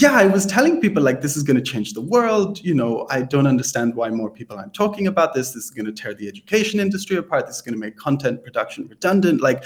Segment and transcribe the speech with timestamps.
[0.00, 2.62] yeah, I was telling people like this is going to change the world.
[2.62, 5.52] You know, I don't understand why more people aren't talking about this.
[5.52, 7.46] This is going to tear the education industry apart.
[7.46, 9.40] This is going to make content production redundant.
[9.40, 9.64] Like,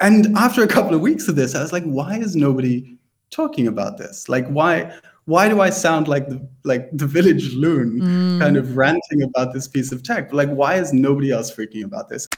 [0.00, 2.96] and after a couple of weeks of this, I was like, why is nobody
[3.30, 4.28] talking about this?
[4.28, 4.96] Like, why?
[5.24, 8.40] Why do I sound like the like the village loon, mm.
[8.40, 10.32] kind of ranting about this piece of tech?
[10.32, 12.28] Like, why is nobody else freaking about this?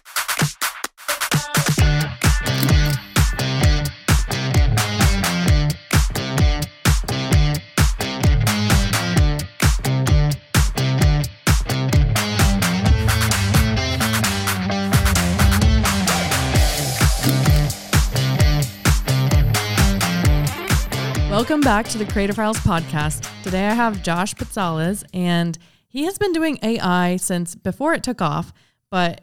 [21.54, 23.30] Welcome back to the Creator Files podcast.
[23.44, 28.20] Today I have Josh Pitzalis, and he has been doing AI since before it took
[28.20, 28.52] off,
[28.90, 29.20] but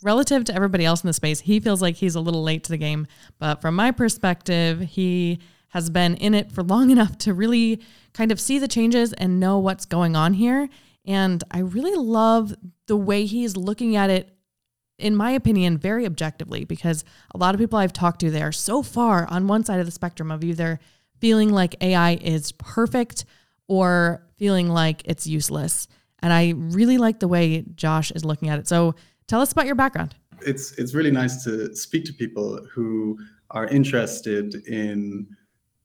[0.00, 2.70] relative to everybody else in the space, he feels like he's a little late to
[2.70, 3.08] the game.
[3.40, 7.80] But from my perspective, he has been in it for long enough to really
[8.12, 10.68] kind of see the changes and know what's going on here.
[11.04, 12.54] And I really love
[12.86, 14.30] the way he's looking at it
[14.96, 18.52] in my opinion, very objectively, because a lot of people I've talked to, they are
[18.52, 20.78] so far on one side of the spectrum of either
[21.20, 23.24] feeling like AI is perfect
[23.68, 25.88] or feeling like it's useless.
[26.20, 28.68] And I really like the way Josh is looking at it.
[28.68, 28.94] So
[29.26, 30.14] tell us about your background.
[30.46, 33.18] It's it's really nice to speak to people who
[33.50, 35.26] are interested in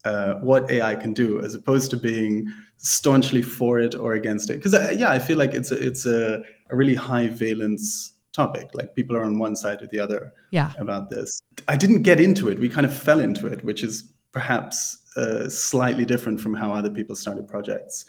[0.05, 4.55] uh, what AI can do, as opposed to being staunchly for it or against it.
[4.55, 8.69] Because uh, yeah, I feel like it's a, it's a, a really high valence topic.
[8.73, 10.71] Like people are on one side or the other yeah.
[10.79, 11.41] about this.
[11.67, 12.59] I didn't get into it.
[12.59, 16.89] We kind of fell into it, which is perhaps uh, slightly different from how other
[16.89, 18.05] people started projects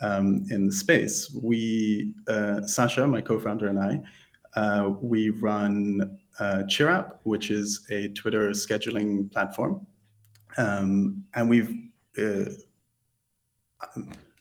[0.00, 1.34] um, in the space.
[1.42, 4.00] We, uh, Sasha, my co-founder, and I,
[4.58, 9.86] uh, we run uh, ChirrApp, which is a Twitter scheduling platform,
[10.56, 11.74] um, and we've
[12.18, 12.44] uh,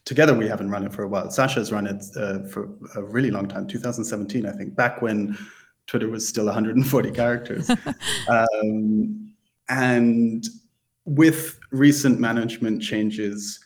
[0.05, 1.29] together we haven't run it for a while.
[1.29, 5.37] Sasha's run it uh, for a really long time, 2017, I think, back when
[5.87, 7.69] Twitter was still 140 characters,
[8.27, 9.33] um,
[9.69, 10.45] and
[11.05, 13.59] with recent management changes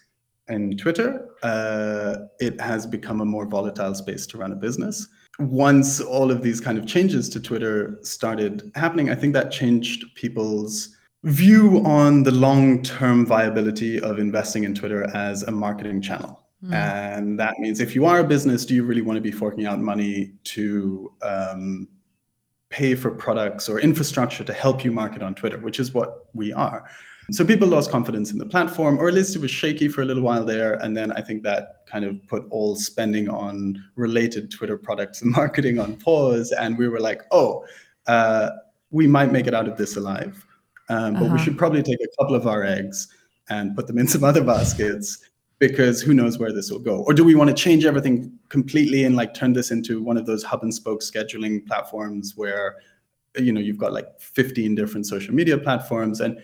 [0.48, 5.08] in Twitter, uh, it has become a more volatile space to run a business.
[5.40, 10.06] Once all of these kind of changes to Twitter started happening, I think that changed
[10.16, 16.44] people's view on the long term viability of investing in Twitter as a marketing channel.
[16.64, 16.74] Mm.
[16.74, 19.68] And that means if you are a business, do you really want to be forking
[19.68, 21.88] out money to um,
[22.70, 26.52] pay for products or infrastructure to help you market on Twitter, which is what we
[26.54, 26.90] are.
[27.32, 30.06] So people lost confidence in the platform, or at least it was shaky for a
[30.06, 30.76] little while there.
[30.76, 35.32] And then I think that kind of put all spending on related Twitter products and
[35.36, 36.52] marketing on pause.
[36.54, 37.66] And we were like, oh,
[38.08, 38.52] uh,
[38.92, 40.46] we might make it out of this alive.
[40.90, 41.34] Um, but uh-huh.
[41.34, 43.10] we should probably take a couple of our eggs
[43.50, 45.20] and put them in some other baskets
[45.60, 49.06] because who knows where this will go or do we want to change everything completely
[49.06, 52.76] and like turn this into one of those hub and spoke scheduling platforms where
[53.40, 56.40] you know you've got like 15 different social media platforms and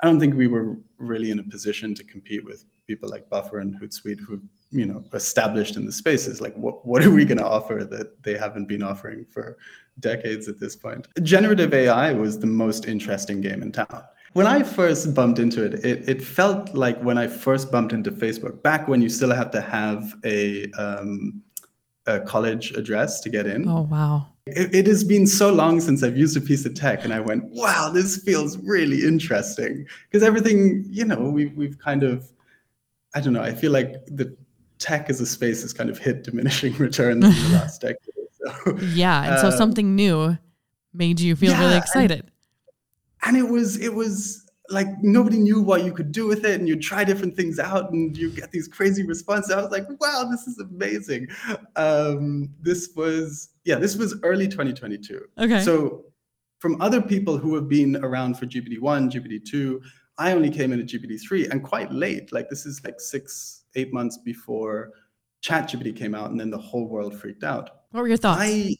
[0.00, 3.58] I don't think we were really in a position to compete with people like Buffer
[3.58, 4.40] and Hootsuite who,
[4.70, 6.40] you know, established in the spaces.
[6.40, 9.56] Like, what what are we going to offer that they haven't been offering for
[10.00, 11.08] decades at this point?
[11.22, 14.02] Generative AI was the most interesting game in town.
[14.34, 18.10] When I first bumped into it, it, it felt like when I first bumped into
[18.10, 21.42] Facebook, back when you still have to have a, um,
[22.04, 23.66] a college address to get in.
[23.66, 27.04] Oh, wow it, it, has been so long since I've used a piece of tech,
[27.04, 32.04] and I went, "Wow, this feels really interesting." Because everything, you know, we've we've kind
[32.04, 32.30] of,
[33.14, 33.42] I don't know.
[33.42, 34.36] I feel like the
[34.78, 37.98] tech as a space has kind of hit diminishing returns in the last decade.
[38.32, 40.38] So, yeah, and so um, something new
[40.94, 42.30] made you feel yeah, really excited.
[43.24, 46.58] And, and it was it was like nobody knew what you could do with it
[46.58, 49.52] and you try different things out and you get these crazy responses.
[49.52, 51.28] I was like wow this is amazing.
[51.76, 55.60] Um, this was yeah this was early 2022 okay.
[55.62, 56.04] So
[56.58, 59.78] from other people who have been around for gpt-1 gpt-2
[60.16, 63.92] i only came in at gpt-3 and quite late like this is like six eight
[63.92, 64.90] months before
[65.46, 67.70] ChatGPT came out and then the whole world freaked out.
[67.90, 68.40] What were your thoughts?
[68.42, 68.76] I,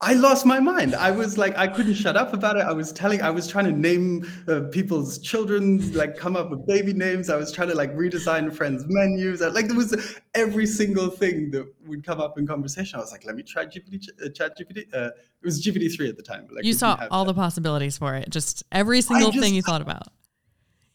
[0.00, 0.94] I lost my mind.
[0.94, 2.60] I was like, I couldn't shut up about it.
[2.60, 6.64] I was telling, I was trying to name uh, people's children, like come up with
[6.68, 7.28] baby names.
[7.28, 9.40] I was trying to like redesign friends' menus.
[9.40, 12.96] Like there was every single thing that would come up in conversation.
[12.96, 14.94] I was like, let me try GPT, uh, Chat GPT.
[14.94, 16.46] Uh, it was GPT three at the time.
[16.52, 18.30] Like you saw all the possibilities for it.
[18.30, 20.08] Just every single just, thing you thought about.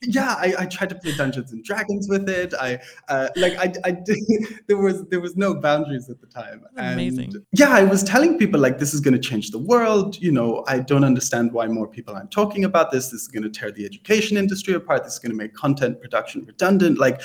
[0.05, 2.53] Yeah, I, I, tried to play Dungeons and Dragons with it.
[2.59, 4.17] I uh, like I, I did,
[4.67, 6.65] there was there was no boundaries at the time.
[6.77, 7.33] And Amazing.
[7.51, 10.17] Yeah, I was telling people like this is going to change the world.
[10.21, 13.09] You know, I don't understand why more people aren't talking about this.
[13.09, 15.03] This is going to tear the education industry apart.
[15.03, 16.97] This is going to make content production redundant.
[16.97, 17.21] Like,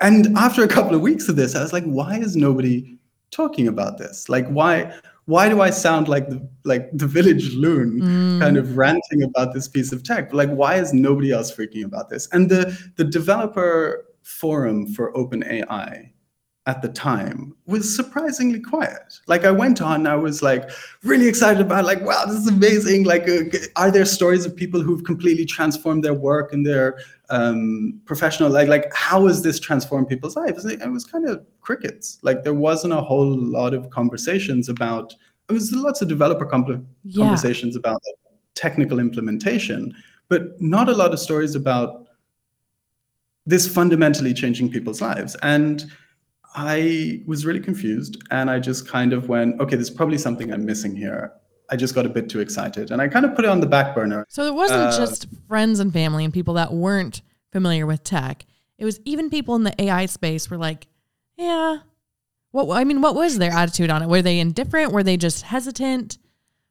[0.00, 2.96] and after a couple of weeks of this, I was like, why is nobody
[3.30, 4.28] talking about this?
[4.28, 4.94] Like, why?
[5.30, 8.40] Why do I sound like the like the village loon mm.
[8.40, 10.32] kind of ranting about this piece of tech?
[10.32, 12.28] Like, why is nobody else freaking about this?
[12.32, 16.10] And the the developer forum for OpenAI
[16.66, 19.20] at the time was surprisingly quiet.
[19.28, 20.68] Like I went on, I was like
[21.04, 23.04] really excited about like, wow, this is amazing.
[23.04, 23.44] Like, uh,
[23.76, 26.98] are there stories of people who've completely transformed their work and their
[27.30, 30.64] um, professional like like how has this transformed people's lives?
[30.64, 32.18] It was kind of crickets.
[32.22, 35.14] Like there wasn't a whole lot of conversations about.
[35.48, 36.48] It was lots of developer
[37.04, 37.24] yeah.
[37.24, 39.92] conversations about like, technical implementation,
[40.28, 42.06] but not a lot of stories about
[43.46, 45.90] this fundamentally changing people's lives and
[46.54, 50.64] I was really confused and I just kind of went, okay, there's probably something I'm
[50.64, 51.32] missing here.
[51.70, 53.66] I just got a bit too excited and I kind of put it on the
[53.66, 54.26] back burner.
[54.28, 57.22] So it wasn't uh, just friends and family and people that weren't
[57.52, 58.44] familiar with tech.
[58.78, 60.86] It was even people in the AI space were like,
[61.36, 61.78] yeah.
[62.52, 64.08] What I mean, what was their attitude on it?
[64.08, 64.92] Were they indifferent?
[64.92, 66.18] Were they just hesitant?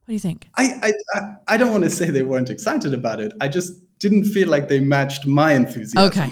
[0.02, 0.48] What do you think?
[0.58, 3.32] I I I don't want to say they weren't excited about it.
[3.40, 6.08] I just didn't feel like they matched my enthusiasm.
[6.08, 6.30] Okay.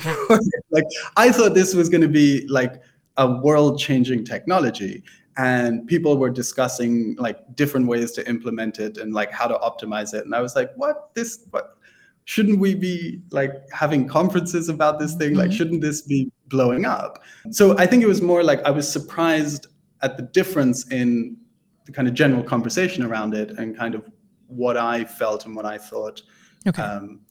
[0.71, 0.85] like
[1.15, 2.81] I thought this was going to be like
[3.17, 5.03] a world changing technology
[5.37, 10.13] and people were discussing like different ways to implement it and like how to optimize
[10.13, 10.25] it.
[10.25, 11.13] And i was like what?
[11.13, 11.77] This what?
[12.25, 15.35] Shouldn't we be like having conferences about this thing?
[15.35, 15.57] Like mm-hmm.
[15.57, 17.23] shouldn't this be blowing up?
[17.51, 19.67] So i think it was more like i was surprised
[20.01, 21.37] at the difference in
[21.85, 24.03] the kind of general conversation around it and kind of
[24.47, 26.21] what i felt and what i thought.
[26.67, 26.81] Okay.
[26.81, 27.21] um,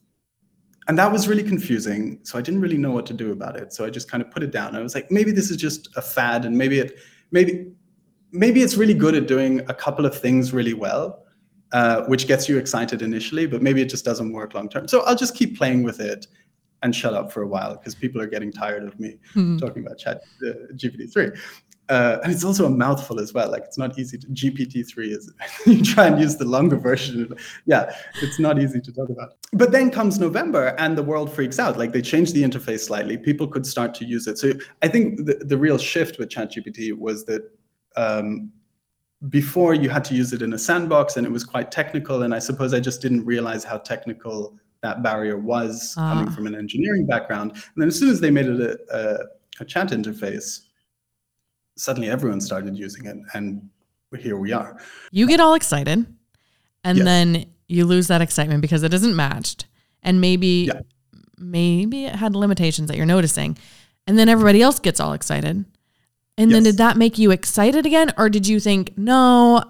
[0.87, 3.73] and that was really confusing so i didn't really know what to do about it.
[3.73, 4.75] So i just kind of put it down.
[4.77, 6.97] I was like maybe this is just a fad and maybe it
[7.31, 7.73] maybe
[8.31, 11.23] maybe it's really good at doing a couple of things really well
[11.73, 15.01] uh, which gets you excited initially but maybe it just doesn't work long term so
[15.03, 16.27] i'll just keep playing with it
[16.83, 19.57] and shut up for a while because people are getting tired of me mm-hmm.
[19.57, 21.37] talking about chat uh, gpt-3
[21.89, 23.49] uh, and it's also a mouthful as well.
[23.49, 25.31] Like it's not easy to GPT-3 is
[25.65, 27.33] you try and use the longer version.
[27.65, 29.35] Yeah, it's not easy to talk about.
[29.53, 31.77] But then comes November and the world freaks out.
[31.77, 33.17] Like they changed the interface slightly.
[33.17, 34.37] People could start to use it.
[34.37, 37.49] So I think the, the real shift with ChatGPT was that
[37.97, 38.51] um,
[39.29, 42.23] before you had to use it in a sandbox and it was quite technical.
[42.23, 46.13] And I suppose I just didn't realize how technical that barrier was uh.
[46.13, 47.51] coming from an engineering background.
[47.51, 49.17] And then as soon as they made it a, a,
[49.61, 50.67] a chat interface,
[51.77, 53.69] suddenly everyone started using it and
[54.19, 54.77] here we are
[55.11, 56.05] you get all excited
[56.83, 59.67] and then you lose that excitement because it isn't matched
[60.01, 60.79] and maybe yeah.
[61.37, 63.57] maybe it had limitations that you're noticing
[64.07, 65.65] and then everybody else gets all excited
[66.37, 66.55] and yes.
[66.55, 69.63] then did that make you excited again or did you think no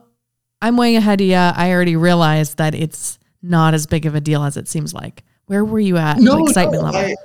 [0.62, 4.22] i'm way ahead of you i already realized that it's not as big of a
[4.22, 7.16] deal as it seems like where were you at no, excitement no, level I,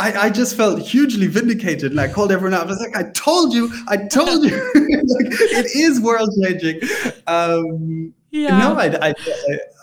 [0.00, 2.66] I, I just felt hugely vindicated and I called everyone out.
[2.66, 4.56] I was like, I told you, I told you.
[4.74, 6.80] like, it is world changing.
[7.26, 8.58] Um, yeah.
[8.58, 9.14] No, I, I,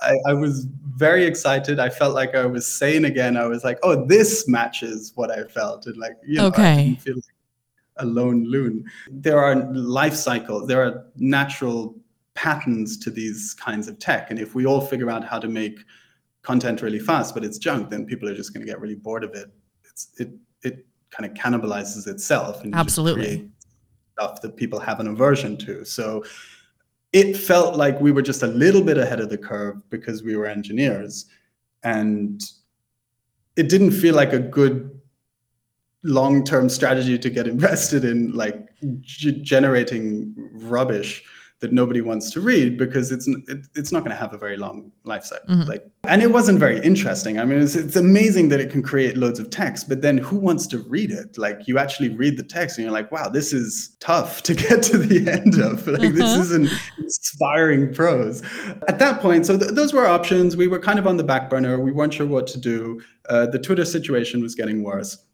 [0.03, 1.79] I, I, was very excited.
[1.79, 3.35] I felt like I was sane again.
[3.35, 5.85] I was like, oh, this matches what I felt.
[5.87, 6.63] And like, you know, okay.
[6.63, 7.34] I didn't feel like
[7.97, 8.85] a lone loon.
[9.09, 11.95] There are life cycles, there are natural
[12.33, 14.29] patterns to these kinds of tech.
[14.29, 15.79] And if we all figure out how to make
[16.41, 19.23] content really fast, but it's junk, then people are just going to get really bored
[19.23, 19.49] of it
[19.95, 20.29] it's it
[20.63, 23.49] it kind of cannibalizes itself and absolutely
[24.17, 25.85] stuff that people have an aversion to.
[25.85, 26.23] So
[27.13, 30.35] it felt like we were just a little bit ahead of the curve because we
[30.35, 31.25] were engineers,
[31.83, 32.41] and
[33.55, 34.94] it didn't feel like a good
[36.05, 38.69] long-term strategy to get invested in like
[39.01, 41.23] g- generating rubbish
[41.61, 44.57] that nobody wants to read because it's it, it's not going to have a very
[44.57, 45.47] long life cycle.
[45.47, 45.69] Mm-hmm.
[45.69, 47.39] Like, and it wasn't very interesting.
[47.39, 50.35] I mean, it's, it's amazing that it can create loads of text, but then who
[50.35, 51.37] wants to read it?
[51.37, 54.83] Like, you actually read the text and you're like, wow, this is tough to get
[54.83, 55.85] to the end of.
[55.95, 56.17] Like, mm-hmm.
[56.17, 58.43] this isn't inspiring prose.
[58.89, 60.57] At that point, so th- those were options.
[60.57, 61.79] We were kind of on the back burner.
[61.79, 63.01] We weren't sure what to do.
[63.29, 65.24] Uh, the Twitter situation was getting worse.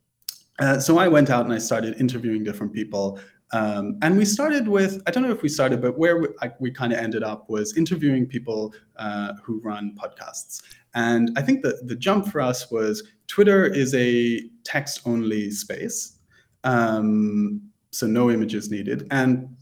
[0.59, 3.19] Uh, so I went out and I started interviewing different people.
[3.53, 6.27] Um, and we started with, I don't know if we started, but where we,
[6.59, 10.61] we kind of ended up was interviewing people uh, who run podcasts.
[10.93, 16.17] And I think the, the jump for us was Twitter is a text only space.
[16.63, 19.07] Um, so no images needed.
[19.11, 19.55] And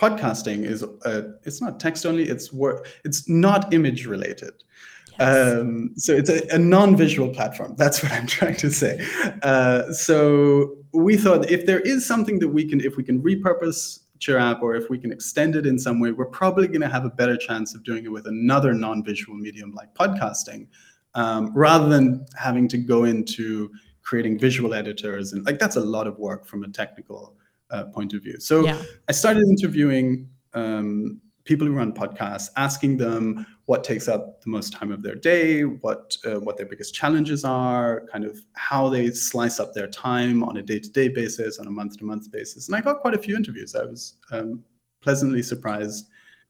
[0.00, 4.54] podcasting is, uh, it's not text only, it's, wor- it's not image related.
[5.18, 7.74] Um, so it's a, a, non-visual platform.
[7.76, 9.06] That's what I'm trying to say.
[9.42, 14.00] Uh, so we thought if there is something that we can, if we can repurpose
[14.18, 16.88] Chirr app, or if we can extend it in some way, we're probably going to
[16.88, 20.68] have a better chance of doing it with another non-visual medium like podcasting,
[21.14, 23.70] um, rather than having to go into
[24.02, 27.36] creating visual editors and like that's a lot of work from a technical
[27.70, 28.38] uh, point of view.
[28.40, 28.80] So yeah.
[29.08, 34.72] I started interviewing um, people who run podcasts, asking them what takes up the most
[34.72, 39.10] time of their day, what uh, what their biggest challenges are, kind of how they
[39.10, 42.68] slice up their time on a day-to-day basis, on a month-to-month basis.
[42.68, 43.74] And I got quite a few interviews.
[43.74, 44.62] I was um,
[45.02, 46.06] pleasantly surprised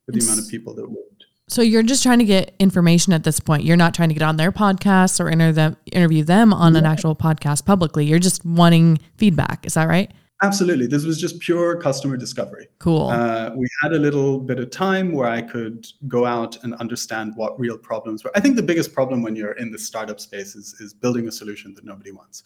[0.06, 1.24] with the amount of people that would.
[1.48, 3.64] So you're just trying to get information at this point.
[3.64, 6.80] You're not trying to get on their podcasts or them, interview them on yeah.
[6.80, 8.04] an actual podcast publicly.
[8.04, 9.64] You're just wanting feedback.
[9.64, 10.12] Is that right?
[10.42, 10.86] Absolutely.
[10.86, 12.68] This was just pure customer discovery.
[12.78, 13.08] Cool.
[13.08, 17.34] Uh, we had a little bit of time where I could go out and understand
[17.36, 18.30] what real problems were.
[18.34, 21.32] I think the biggest problem when you're in the startup space is, is building a
[21.32, 22.42] solution that nobody wants.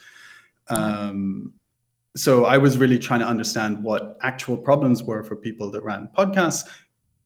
[0.68, 1.52] Um,
[2.16, 6.08] so I was really trying to understand what actual problems were for people that ran
[6.16, 6.64] podcasts,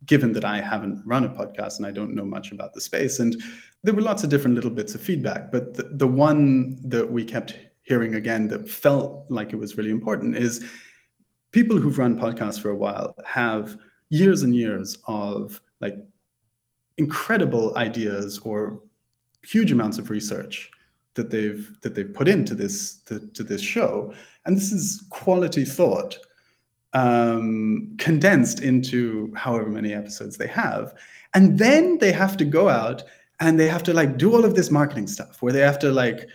[0.05, 3.21] given that I haven't run a podcast and I don't know much about the space.
[3.21, 3.37] And
[3.85, 7.25] there were lots of different little bits of feedback, but the, the one that we
[7.25, 7.55] kept
[7.89, 10.63] hearing again that felt like it was really important is
[11.53, 13.79] people who've run podcasts for a while have
[14.11, 15.97] years and years of like
[16.99, 18.81] incredible ideas or
[19.43, 20.71] huge amounts of research
[21.15, 24.13] that they've that they've put into this to, to this show.
[24.45, 26.19] And this is quality thought
[26.93, 30.95] um, condensed into however many episodes they have.
[31.35, 33.03] And then they have to go out
[33.41, 35.91] and they have to like do all of this marketing stuff where they have to
[35.91, 36.29] like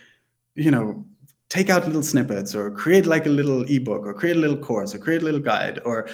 [0.56, 1.06] you know
[1.54, 4.96] take out little snippets or create like a little ebook or create a little course
[4.96, 6.10] or create a little guide or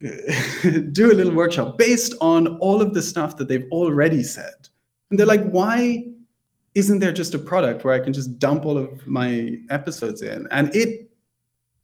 [0.00, 4.54] do a little workshop based on all of the stuff that they've already said.
[5.10, 6.06] And they're like, why
[6.74, 10.48] isn't there just a product where I can just dump all of my episodes in?
[10.50, 11.10] And it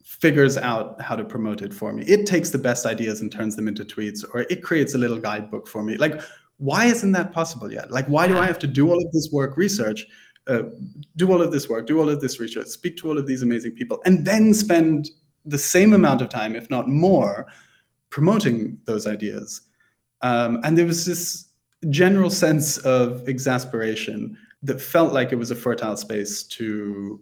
[0.03, 2.03] figures out how to promote it for me.
[2.05, 5.19] It takes the best ideas and turns them into tweets, or it creates a little
[5.19, 5.97] guidebook for me.
[5.97, 6.19] Like,
[6.57, 7.91] why isn't that possible yet?
[7.91, 10.07] Like, why do I have to do all of this work research
[10.47, 10.63] uh,
[11.15, 13.41] do all of this work, do all of this research, speak to all of these
[13.41, 15.09] amazing people, and then spend
[15.45, 17.47] the same amount of time, if not more,
[18.09, 19.61] promoting those ideas.
[20.21, 21.47] Um, and there was this
[21.89, 27.21] general sense of exasperation that felt like it was a fertile space to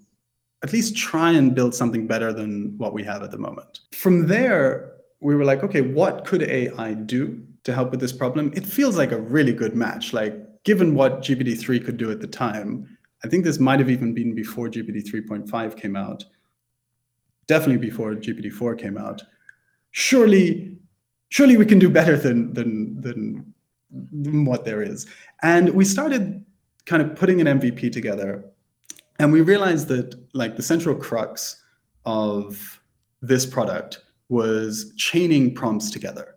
[0.63, 3.81] at least try and build something better than what we have at the moment.
[3.91, 8.51] From there, we were like, okay, what could AI do to help with this problem?
[8.55, 10.13] It feels like a really good match.
[10.13, 12.92] Like, given what GPT-3 could do at the time,
[13.23, 16.25] I think this might have even been before GPT 3.5 came out,
[17.47, 19.21] definitely before GPT 4 came out.
[19.91, 20.77] Surely,
[21.29, 23.53] surely we can do better than, than, than,
[23.91, 25.07] than what there is.
[25.41, 26.43] And we started
[26.85, 28.43] kind of putting an MVP together.
[29.19, 31.61] And we realized that like the central crux
[32.05, 32.81] of
[33.21, 36.35] this product was chaining prompts together.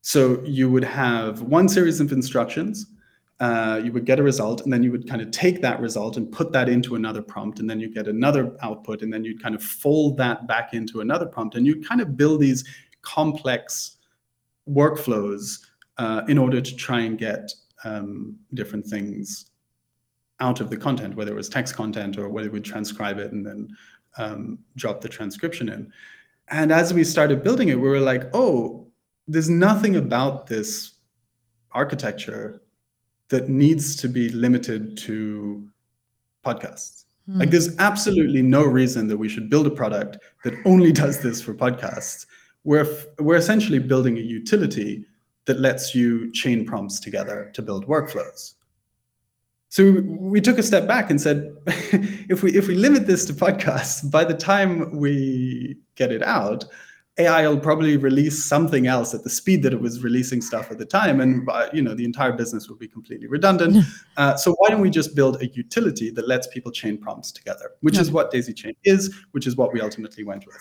[0.00, 2.86] So you would have one series of instructions
[3.40, 6.16] uh, you would get a result and then you would kind of take that result
[6.16, 9.40] and put that into another prompt and then you get another output and then you'd
[9.40, 12.64] kind of fold that back into another prompt and you kind of build these
[13.02, 13.96] complex
[14.68, 15.60] workflows
[15.98, 17.52] uh, in order to try and get
[17.84, 19.46] um, different things
[20.40, 23.46] out of the content, whether it was text content or whether we'd transcribe it and
[23.46, 23.68] then
[24.16, 25.92] um, drop the transcription in.
[26.48, 28.86] And as we started building it, we were like, oh,
[29.26, 30.94] there's nothing about this
[31.72, 32.62] architecture
[33.28, 35.68] that needs to be limited to
[36.44, 37.04] podcasts.
[37.28, 37.40] Mm.
[37.40, 41.42] Like there's absolutely no reason that we should build a product that only does this
[41.42, 42.26] for podcasts.
[42.64, 45.04] We're we're essentially building a utility
[45.44, 48.54] that lets you chain prompts together to build workflows.
[49.70, 53.32] So we took a step back and said, if we if we limit this to
[53.34, 56.64] podcasts, by the time we get it out,
[57.18, 60.78] AI will probably release something else at the speed that it was releasing stuff at
[60.78, 63.84] the time, and uh, you know the entire business will be completely redundant.
[64.16, 67.72] Uh, so why don't we just build a utility that lets people chain prompts together,
[67.80, 68.02] which yeah.
[68.02, 70.58] is what Daisy Chain is, which is what we ultimately went with.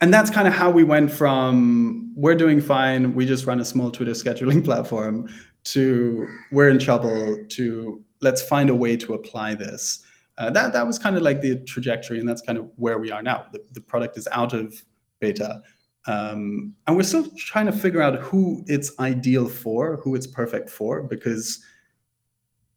[0.00, 3.64] And that's kind of how we went from we're doing fine, we just run a
[3.64, 5.28] small Twitter scheduling platform,
[5.64, 10.04] to we're in trouble, to let's find a way to apply this.
[10.38, 13.10] Uh, that that was kind of like the trajectory, and that's kind of where we
[13.10, 13.46] are now.
[13.52, 14.82] The, the product is out of
[15.20, 15.62] beta
[16.08, 20.70] um, and we're still trying to figure out who it's ideal for, who it's perfect
[20.70, 21.62] for, because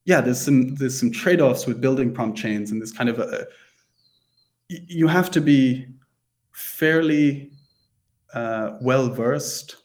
[0.03, 3.47] yeah, there's some there's some trade-offs with building prompt chains, and this kind of a
[4.67, 5.88] you have to be
[6.51, 7.51] fairly
[8.33, 9.77] uh, well versed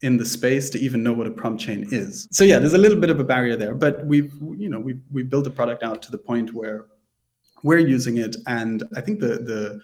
[0.00, 2.26] in the space to even know what a prompt chain is.
[2.30, 4.96] So yeah, there's a little bit of a barrier there, but we've you know we
[5.12, 6.86] we built the product out to the point where
[7.62, 9.80] we're using it, and I think the the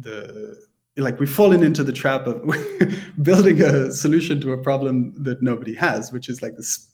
[0.00, 0.67] the
[0.98, 2.42] like we've fallen into the trap of
[3.22, 6.88] building a solution to a problem that nobody has, which is like this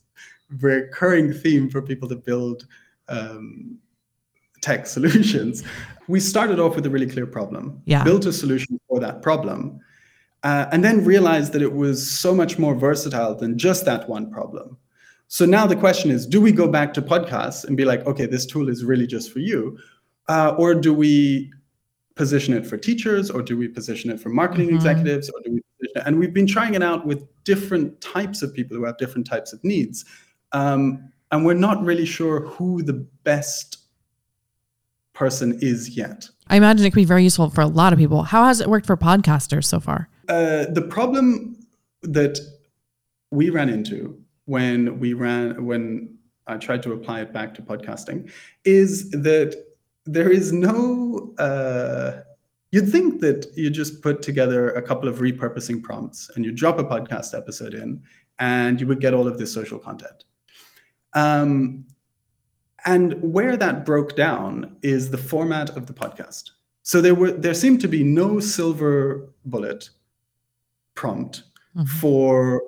[0.61, 2.67] recurring theme for people to build
[3.07, 3.77] um,
[4.61, 5.63] tech solutions.
[6.07, 8.03] We started off with a really clear problem, yeah.
[8.03, 9.79] built a solution for that problem,
[10.43, 14.31] uh, and then realized that it was so much more versatile than just that one
[14.31, 14.77] problem.
[15.27, 18.27] So now the question is do we go back to podcasts and be like, okay,
[18.27, 19.77] this tool is really just for you?
[20.27, 21.51] Uh, or do we
[22.15, 24.75] position it for teachers or do we position it for marketing mm-hmm.
[24.77, 25.61] executives or do we
[26.05, 29.53] and we've been trying it out with different types of people who have different types
[29.53, 30.05] of needs
[30.51, 32.93] um, and we're not really sure who the
[33.23, 33.77] best
[35.13, 36.29] person is yet.
[36.47, 38.23] I imagine it could be very useful for a lot of people.
[38.23, 40.09] How has it worked for podcasters so far?
[40.29, 41.57] Uh, the problem
[42.03, 42.39] that
[43.31, 46.15] we ran into when we ran when
[46.47, 48.31] i tried to apply it back to podcasting
[48.63, 49.55] is that
[50.05, 52.21] there is no uh,
[52.71, 56.77] you'd think that you just put together a couple of repurposing prompts and you drop
[56.77, 58.01] a podcast episode in
[58.39, 60.25] and you would get all of this social content.
[61.13, 61.85] Um,
[62.85, 66.51] and where that broke down is the format of the podcast.
[66.83, 69.89] So there were there seemed to be no silver bullet
[70.93, 71.43] prompt
[71.75, 71.85] mm-hmm.
[71.85, 72.61] for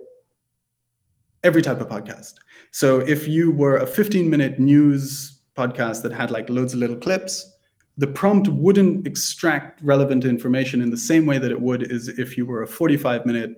[1.43, 2.35] every type of podcast.
[2.71, 6.95] So if you were a 15 minute news podcast that had like loads of little
[6.95, 7.57] clips,
[7.97, 12.37] the prompt wouldn't extract relevant information in the same way that it would is if
[12.37, 13.55] you were a 45 minute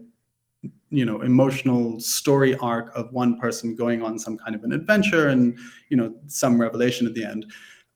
[0.91, 5.29] you know emotional story arc of one person going on some kind of an adventure
[5.29, 5.57] and
[5.89, 7.45] you know some revelation at the end.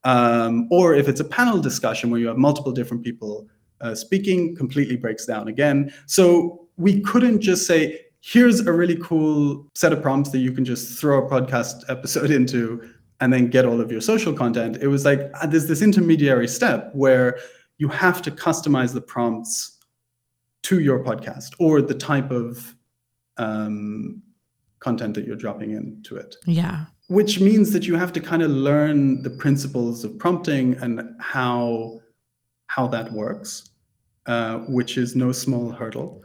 [0.04, 3.48] Um, or if it's a panel discussion where you have multiple different people
[3.80, 5.92] uh, speaking completely breaks down again.
[6.06, 10.64] So we couldn't just say here's a really cool set of prompts that you can
[10.64, 12.88] just throw a podcast episode into
[13.20, 14.78] and then get all of your social content.
[14.80, 17.38] It was like uh, there's this intermediary step where
[17.78, 19.78] you have to customize the prompts
[20.64, 22.74] to your podcast or the type of
[23.36, 24.22] um,
[24.80, 26.36] content that you're dropping into it.
[26.46, 26.86] Yeah.
[27.08, 32.00] Which means that you have to kind of learn the principles of prompting and how
[32.68, 33.70] how that works,
[34.26, 36.22] uh, which is no small hurdle.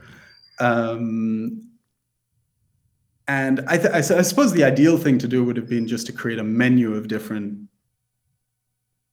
[0.60, 1.69] Um,
[3.30, 6.12] and I, th- I, suppose the ideal thing to do would have been just to
[6.12, 7.70] create a menu of different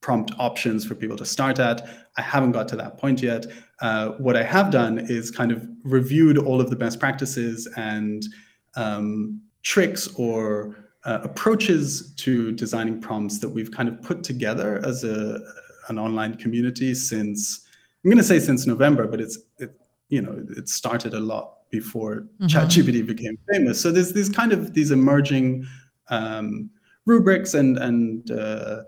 [0.01, 1.87] prompt options for people to start at.
[2.17, 3.45] I haven't got to that point yet.
[3.79, 8.25] Uh, what I have done is kind of reviewed all of the best practices and
[8.75, 15.03] um, tricks or uh, approaches to designing prompts that we've kind of put together as
[15.03, 15.39] a
[15.89, 17.67] an online community since
[18.03, 21.56] I'm going to say since November, but it's it, you know it started a lot
[21.69, 22.45] before mm-hmm.
[22.45, 23.81] ChatGPT became famous.
[23.81, 25.67] So there's these kind of these emerging
[26.09, 26.69] um,
[27.05, 28.83] rubrics and and uh,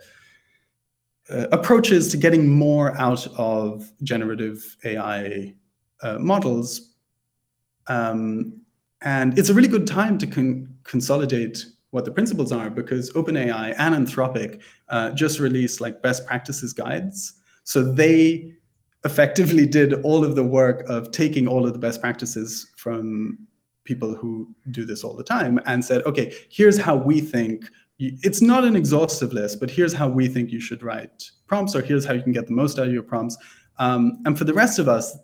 [1.29, 5.53] uh, approaches to getting more out of generative AI
[6.01, 6.95] uh, models.
[7.87, 8.61] Um,
[9.01, 13.75] and it's a really good time to con- consolidate what the principles are because OpenAI
[13.77, 17.33] and Anthropic uh, just released like best practices guides.
[17.63, 18.53] So they
[19.05, 23.37] effectively did all of the work of taking all of the best practices from
[23.85, 27.65] people who do this all the time and said, okay, here's how we think.
[28.01, 31.81] it's not an exhaustive list, but here's how we think you should write prompts, or
[31.81, 33.37] here's how you can get the most out of your prompts.
[33.77, 35.17] Um, and for the rest of us,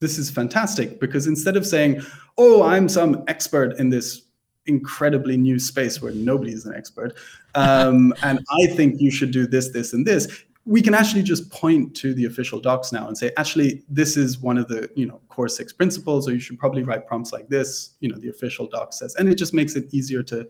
[0.00, 2.00] this is fantastic because instead of saying,
[2.38, 4.22] oh, I'm some expert in this
[4.66, 7.14] incredibly new space where nobody is an expert,
[7.54, 11.48] um, and I think you should do this, this, and this, we can actually just
[11.50, 15.06] point to the official docs now and say, actually, this is one of the you
[15.06, 17.94] know core six principles, or you should probably write prompts like this.
[18.00, 20.46] You know, the official doc says, and it just makes it easier to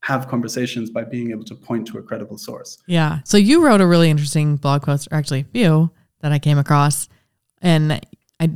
[0.00, 2.78] have conversations by being able to point to a credible source.
[2.86, 3.20] Yeah.
[3.24, 5.90] So you wrote a really interesting blog post, or actually a few
[6.20, 7.08] that I came across,
[7.62, 8.04] and
[8.40, 8.50] I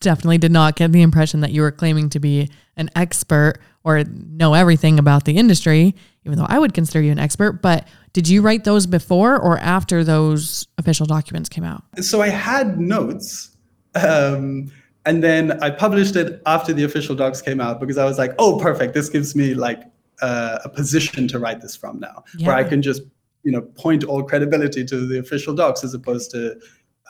[0.00, 4.04] definitely did not get the impression that you were claiming to be an expert or
[4.04, 7.60] know everything about the industry, even though I would consider you an expert.
[7.60, 11.82] But did you write those before or after those official documents came out?
[12.00, 13.50] So I had notes.
[13.96, 14.70] Um,
[15.04, 18.32] and then I published it after the official docs came out because I was like,
[18.38, 18.94] oh, perfect.
[18.94, 19.82] This gives me like
[20.22, 22.46] uh, a position to write this from now, yeah.
[22.46, 23.02] where I can just,
[23.42, 26.58] you know, point all credibility to the official docs as opposed to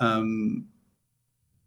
[0.00, 0.66] um,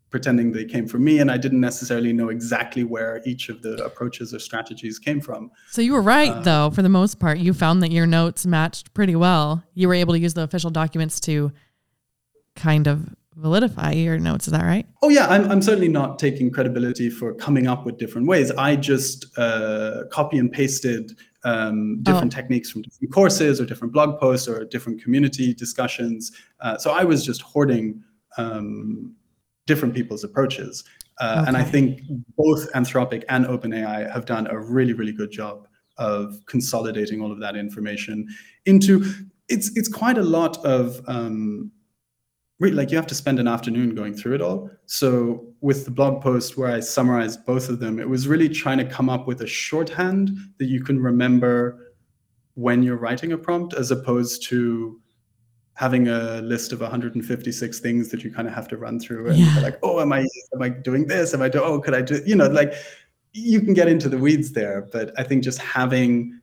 [0.10, 3.84] pretending they came from me and I didn't necessarily know exactly where each of the
[3.84, 5.52] approaches or strategies came from.
[5.70, 7.40] So you were right uh, though, for the most part.
[7.40, 9.64] You found that your notes matched pretty well.
[9.74, 11.52] You were able to use the official documents to
[12.56, 14.48] kind of validify your notes.
[14.48, 14.86] Is that right?
[15.02, 18.52] Oh yeah, I'm, I'm certainly not taking credibility for coming up with different ways.
[18.52, 22.36] I just uh, copy and pasted um, different oh.
[22.36, 26.32] techniques from different courses or different blog posts or different community discussions.
[26.60, 28.04] Uh, so I was just hoarding
[28.38, 29.16] um,
[29.68, 30.84] different people's approaches.
[31.20, 31.48] Uh, okay.
[31.48, 32.02] And I think
[32.36, 37.40] both Anthropic and OpenAI have done a really, really good job of consolidating all of
[37.40, 38.28] that information
[38.66, 39.04] into
[39.50, 41.72] it's it's quite a lot of um,
[42.60, 44.70] really like you have to spend an afternoon going through it all.
[44.86, 48.78] So with the blog post where I summarized both of them, it was really trying
[48.80, 51.94] to come up with a shorthand that you can remember
[52.56, 55.00] when you're writing a prompt, as opposed to
[55.78, 59.38] having a list of 156 things that you kind of have to run through and
[59.38, 59.60] yeah.
[59.60, 61.36] like, oh, am I am I doing this?
[61.36, 61.62] Am I do?
[61.62, 62.20] Oh, could I do?
[62.26, 62.74] You know, like
[63.34, 66.40] you can get into the weeds there, but I think just having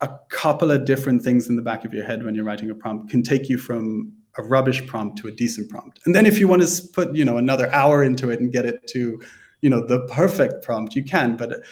[0.00, 2.74] a couple of different things in the back of your head when you're writing a
[2.74, 6.00] prompt can take you from a rubbish prompt to a decent prompt.
[6.04, 8.66] And then if you want to put, you know, another hour into it and get
[8.66, 9.22] it to,
[9.62, 11.36] you know, the perfect prompt, you can.
[11.36, 11.62] But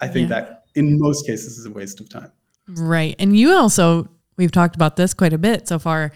[0.00, 0.40] I think yeah.
[0.40, 2.30] that in most cases is a waste of time.
[2.68, 3.16] Right.
[3.18, 6.12] And you also, we've talked about this quite a bit so far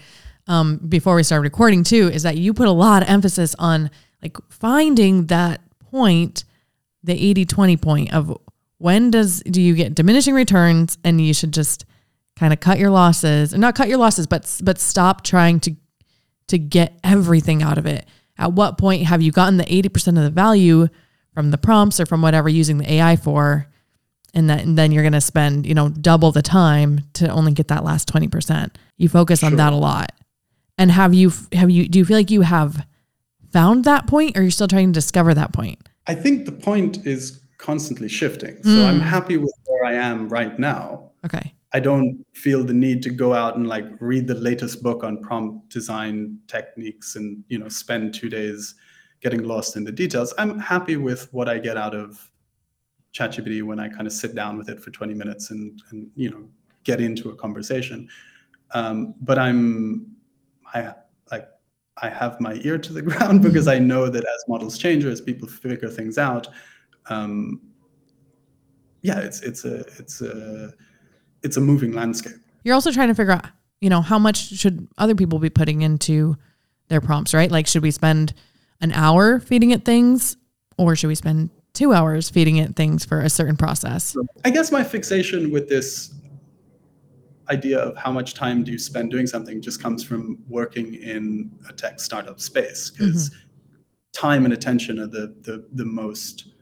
[0.47, 3.89] um, before we start recording too, is that you put a lot of emphasis on
[4.21, 6.43] like finding that point,
[7.03, 8.37] the 80 20 point of
[8.77, 11.85] when does do you get diminishing returns and you should just
[12.35, 15.75] kind of cut your losses and not cut your losses, but but stop trying to
[16.47, 18.05] to get everything out of it.
[18.37, 20.87] At what point have you gotten the 80% of the value
[21.33, 23.67] from the prompts or from whatever using the AI for?
[24.33, 27.51] And, that, and then you're going to spend, you know, double the time to only
[27.51, 28.71] get that last 20%.
[28.97, 30.13] You focus on that a lot.
[30.77, 32.85] And have you, have you, do you feel like you have
[33.51, 35.79] found that point or you're still trying to discover that point?
[36.07, 38.61] I think the point is constantly shifting.
[38.63, 38.87] So mm.
[38.87, 41.11] I'm happy with where I am right now.
[41.25, 41.53] Okay.
[41.73, 45.21] I don't feel the need to go out and like read the latest book on
[45.21, 48.75] prompt design techniques and you know spend two days
[49.21, 50.33] getting lost in the details.
[50.37, 52.30] I'm happy with what I get out of
[53.13, 56.29] ChatGPT when I kind of sit down with it for 20 minutes and and you
[56.29, 56.47] know
[56.83, 58.07] get into a conversation.
[58.73, 60.07] Um, but I'm
[60.73, 60.93] I
[61.31, 61.47] like
[62.01, 65.09] I have my ear to the ground because I know that as models change or
[65.09, 66.47] as people figure things out,
[67.07, 67.61] um,
[69.01, 70.73] yeah, it's it's a it's a
[71.43, 72.37] it's a moving landscape.
[72.63, 73.45] You're also trying to figure out,
[73.79, 76.37] you know, how much should other people be putting into
[76.87, 77.49] their prompts, right?
[77.49, 78.33] Like, should we spend
[78.79, 80.37] an hour feeding it things
[80.77, 84.15] or should we spend two hours feeding it things for a certain process?
[84.45, 86.13] I guess my fixation with this
[87.51, 91.51] idea of how much time do you spend doing something just comes from working in
[91.69, 93.39] a tech startup space because mm-hmm.
[94.13, 96.53] time and attention are the the, the most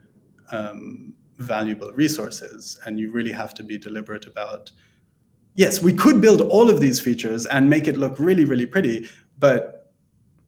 [0.51, 4.71] um, valuable resources and you really have to be deliberate about
[5.55, 9.07] yes we could build all of these features and make it look really really pretty
[9.37, 9.93] but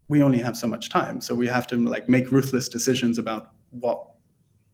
[0.08, 3.52] we only have so much time so we have to like make ruthless decisions about
[3.69, 4.11] what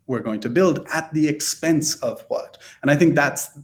[0.07, 3.59] we're going to build at the expense of what and i think that's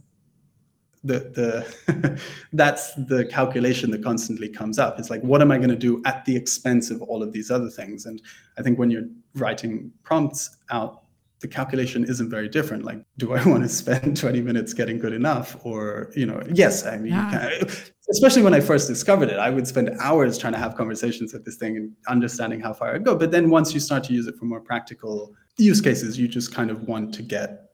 [1.02, 2.20] the the
[2.52, 6.02] that's the calculation that constantly comes up it's like what am i going to do
[6.04, 8.22] at the expense of all of these other things and
[8.58, 11.04] i think when you're writing prompts out
[11.44, 12.84] the calculation isn't very different.
[12.84, 15.58] Like, do I want to spend 20 minutes getting good enough?
[15.62, 17.62] Or, you know, yes, I mean, yeah.
[18.10, 21.44] especially when I first discovered it, I would spend hours trying to have conversations with
[21.44, 23.14] this thing and understanding how far I'd go.
[23.14, 26.54] But then once you start to use it for more practical use cases, you just
[26.54, 27.70] kind of want to get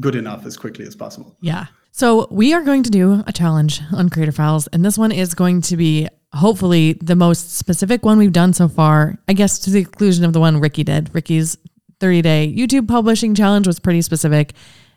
[0.00, 1.36] good enough as quickly as possible.
[1.40, 1.66] Yeah.
[1.92, 5.34] So we are going to do a challenge on Creator Files, and this one is
[5.34, 9.18] going to be hopefully the most specific one we've done so far.
[9.28, 11.12] I guess to the exclusion of the one Ricky did.
[11.14, 11.58] Ricky's
[11.98, 14.54] 30 day YouTube publishing challenge was pretty specific.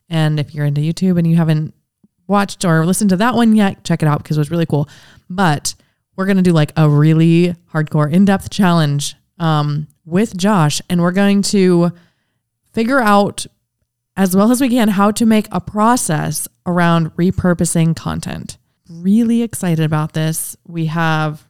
[0.10, 1.74] And if you're into YouTube and you haven't
[2.28, 4.88] watched or listened to that one yet, check it out because it was really cool.
[5.30, 5.76] But
[6.16, 10.82] we're going to do like a really hardcore, in depth challenge um, with Josh.
[10.90, 11.92] And we're going to
[12.72, 13.46] figure out
[14.16, 18.58] as well as we can how to make a process around repurposing content.
[18.90, 20.56] Really excited about this.
[20.68, 21.48] We have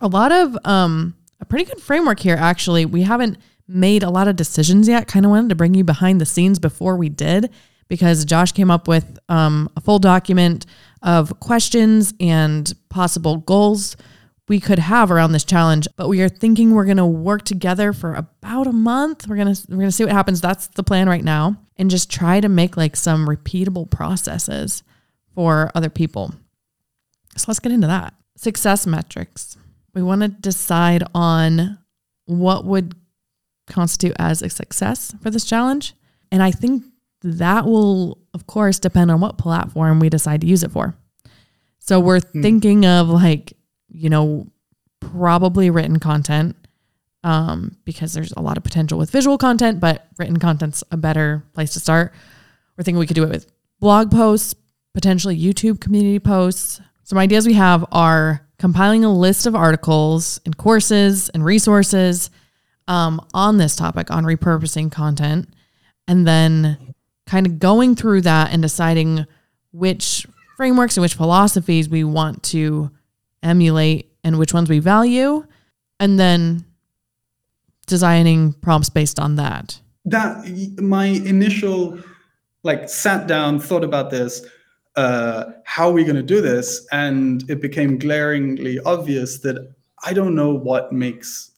[0.00, 2.86] a lot of um, a pretty good framework here, actually.
[2.86, 5.08] We haven't made a lot of decisions yet.
[5.08, 7.50] Kind of wanted to bring you behind the scenes before we did
[7.88, 10.66] because Josh came up with um, a full document
[11.02, 13.96] of questions and possible goals
[14.52, 15.88] we could have around this challenge.
[15.96, 19.26] But we are thinking we're going to work together for about a month.
[19.26, 20.42] We're gonna we're gonna see what happens.
[20.42, 24.82] That's the plan right now, and just try to make like some repeatable processes
[25.34, 26.34] for other people.
[27.34, 28.12] So let's get into that.
[28.36, 29.56] Success metrics.
[29.94, 31.78] We want to decide on
[32.26, 32.94] what would
[33.66, 35.94] constitute as a success for this challenge.
[36.30, 36.84] And I think
[37.22, 40.94] that will, of course, depend on what platform we decide to use it for.
[41.78, 42.42] So we're hmm.
[42.42, 43.54] thinking of like,
[43.92, 44.46] you know,
[45.00, 46.56] probably written content
[47.24, 51.44] um, because there's a lot of potential with visual content, but written content's a better
[51.52, 52.12] place to start.
[52.76, 53.50] We're thinking we could do it with
[53.80, 54.54] blog posts,
[54.94, 56.80] potentially YouTube community posts.
[57.04, 62.30] Some ideas we have are compiling a list of articles and courses and resources
[62.88, 65.48] um, on this topic on repurposing content,
[66.08, 66.94] and then
[67.26, 69.26] kind of going through that and deciding
[69.72, 70.26] which
[70.56, 72.90] frameworks and which philosophies we want to
[73.42, 75.46] emulate and which ones we value,
[75.98, 76.64] and then
[77.86, 79.80] designing prompts based on that.
[80.04, 81.98] That my initial
[82.62, 84.46] like sat down, thought about this.
[84.94, 86.86] Uh, how are we going to do this?
[86.92, 89.74] And it became glaringly obvious that
[90.04, 91.50] I don't know what makes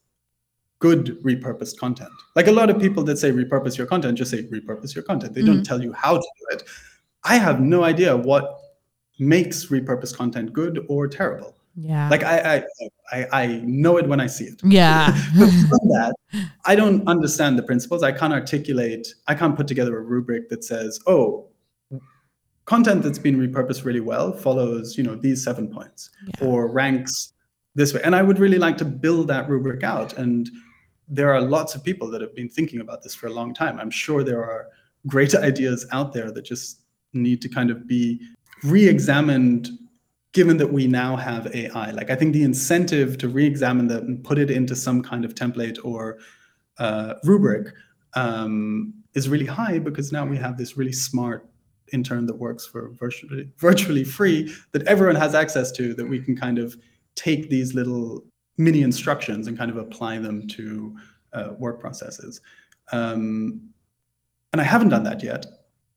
[0.79, 2.11] good repurposed content.
[2.37, 5.35] Like a lot of people that say repurpose your content just say repurpose your content.
[5.35, 5.53] They mm-hmm.
[5.53, 6.65] don't tell you how to do it.
[7.25, 8.61] I have no idea what
[9.19, 11.57] makes repurposed content good or terrible.
[11.77, 12.09] Yeah.
[12.09, 12.65] Like I, I
[13.13, 14.61] I, I know it when I see it.
[14.65, 15.11] Yeah.
[15.39, 16.15] but from that,
[16.65, 18.03] I don't understand the principles.
[18.03, 21.49] I can't articulate, I can't put together a rubric that says, oh,
[22.65, 26.47] content that's been repurposed really well follows, you know, these seven points yeah.
[26.47, 27.35] or ranks
[27.75, 28.01] this way.
[28.03, 30.15] And I would really like to build that rubric out.
[30.15, 30.49] And
[31.07, 33.79] there are lots of people that have been thinking about this for a long time.
[33.79, 34.69] I'm sure there are
[35.07, 36.81] great ideas out there that just
[37.13, 38.21] need to kind of be
[38.63, 39.69] re-examined
[40.35, 41.93] given that we now have AI.
[41.93, 45.35] Like I think the incentive to re-examine that and put it into some kind of
[45.35, 46.19] template or
[46.79, 47.73] uh, rubric
[48.15, 51.49] um, is really high because now we have this really smart
[51.93, 56.37] intern that works for virtually virtually free that everyone has access to that we can
[56.37, 56.77] kind of
[57.15, 58.25] take these little
[58.59, 60.97] mini instructions and kind of apply them to
[61.33, 62.41] uh, work processes.
[62.91, 63.61] Um,
[64.53, 65.47] and I haven't done that yet.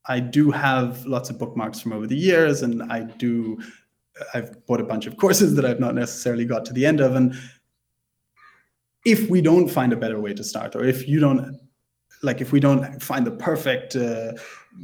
[0.06, 3.60] I do have lots of bookmarks from over the years, and I do
[4.34, 7.15] I've bought a bunch of courses that I've not necessarily got to the end of.
[7.15, 7.36] And
[9.06, 11.60] if we don't find a better way to start, or if you don't,
[12.23, 14.34] like, if we don't find the perfect uh,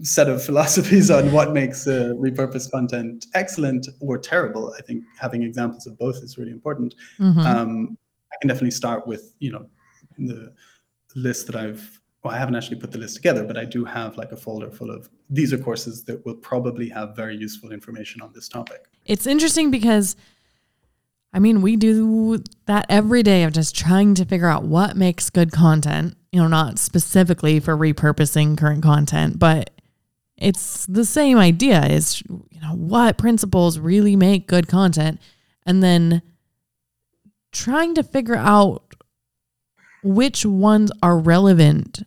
[0.01, 5.43] set of philosophies on what makes uh, repurposed content excellent or terrible, I think having
[5.43, 6.95] examples of both is really important.
[7.19, 7.39] Mm-hmm.
[7.39, 7.97] Um,
[8.31, 9.65] I can definitely start with, you know,
[10.17, 10.53] the
[11.15, 14.15] list that I've well, I haven't actually put the list together, but I do have
[14.15, 18.21] like a folder full of these are courses that will probably have very useful information
[18.21, 18.85] on this topic.
[19.05, 20.15] It's interesting because
[21.33, 25.31] I mean, we do that every day of just trying to figure out what makes
[25.31, 29.71] good content, you know, not specifically for repurposing current content, but
[30.37, 35.19] it's the same idea is, you know, what principles really make good content
[35.65, 36.21] and then
[37.51, 38.93] trying to figure out
[40.03, 42.03] which ones are relevant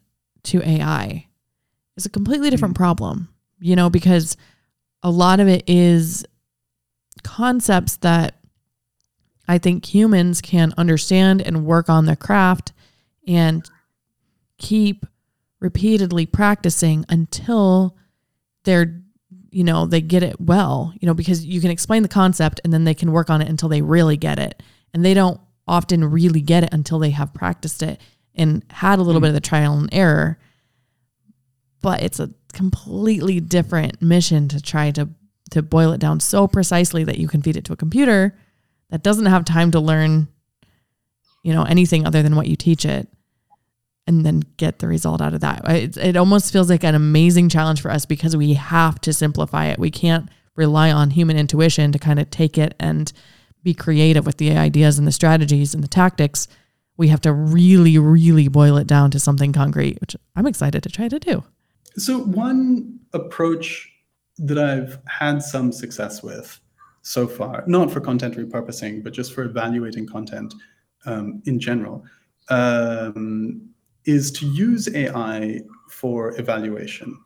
[0.46, 1.26] to AI
[1.96, 2.78] is a completely different mm.
[2.78, 3.28] problem,
[3.58, 4.36] you know, because
[5.02, 6.24] a lot of it is
[7.22, 8.36] concepts that
[9.48, 12.72] I think humans can understand and work on their craft
[13.26, 13.68] and
[14.58, 15.06] keep
[15.60, 17.96] repeatedly practicing until
[18.64, 19.02] they're
[19.50, 22.72] you know they get it well you know because you can explain the concept and
[22.72, 26.04] then they can work on it until they really get it and they don't often
[26.04, 28.00] really get it until they have practiced it
[28.36, 29.24] and had a little mm.
[29.24, 30.38] bit of the trial and error
[31.82, 35.08] but it's a completely different mission to try to
[35.50, 38.36] to boil it down so precisely that you can feed it to a computer
[38.90, 40.28] that doesn't have time to learn
[41.42, 43.08] you know anything other than what you teach it
[44.06, 45.68] and then get the result out of that.
[45.68, 49.66] It, it almost feels like an amazing challenge for us because we have to simplify
[49.66, 49.78] it.
[49.78, 53.12] We can't rely on human intuition to kind of take it and
[53.62, 56.46] be creative with the ideas and the strategies and the tactics
[56.96, 60.88] we have to really really boil it down to something concrete which i'm excited to
[60.88, 61.42] try to do
[61.96, 63.90] so one approach
[64.38, 66.60] that I've had some success with
[67.02, 70.54] so far, not for content repurposing, but just for evaluating content
[71.04, 72.04] um, in general,
[72.48, 73.68] um,
[74.04, 77.18] is to use AI for evaluation.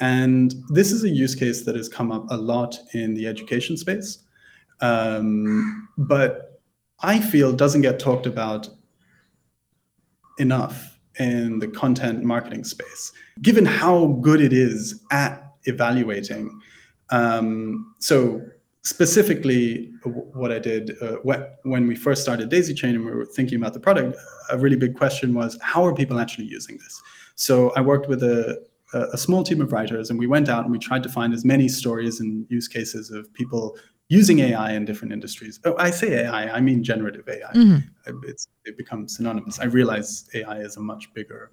[0.00, 3.76] And this is a use case that has come up a lot in the education
[3.76, 4.18] space,
[4.80, 6.60] um, but
[7.00, 8.68] I feel doesn't get talked about
[10.42, 15.32] enough in the content marketing space, given how good it is at
[15.64, 16.60] evaluating.
[17.10, 18.42] Um, so
[18.82, 19.92] specifically
[20.40, 21.16] what I did uh,
[21.62, 24.16] when we first started Daisy Chain and we were thinking about the product,
[24.50, 27.00] a really big question was, how are people actually using this?
[27.36, 28.60] So I worked with a,
[28.92, 31.44] a small team of writers and we went out and we tried to find as
[31.44, 33.76] many stories and use cases of people
[34.12, 35.58] using AI in different industries.
[35.64, 37.50] Oh, I say AI, I mean generative AI.
[37.54, 38.18] Mm-hmm.
[38.24, 39.58] It's, it becomes synonymous.
[39.58, 41.50] I realize AI is a much bigger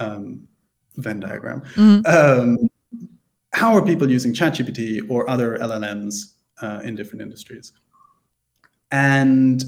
[0.00, 0.48] um,
[0.96, 1.60] Venn diagram.
[1.76, 2.02] Mm-hmm.
[2.04, 2.68] Um,
[3.52, 7.72] how are people using ChatGPT or other LLMs uh, in different industries?
[8.90, 9.62] And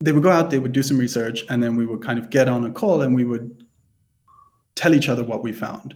[0.00, 2.28] they would go out, they would do some research, and then we would kind of
[2.28, 3.64] get on a call and we would
[4.74, 5.94] tell each other what we found.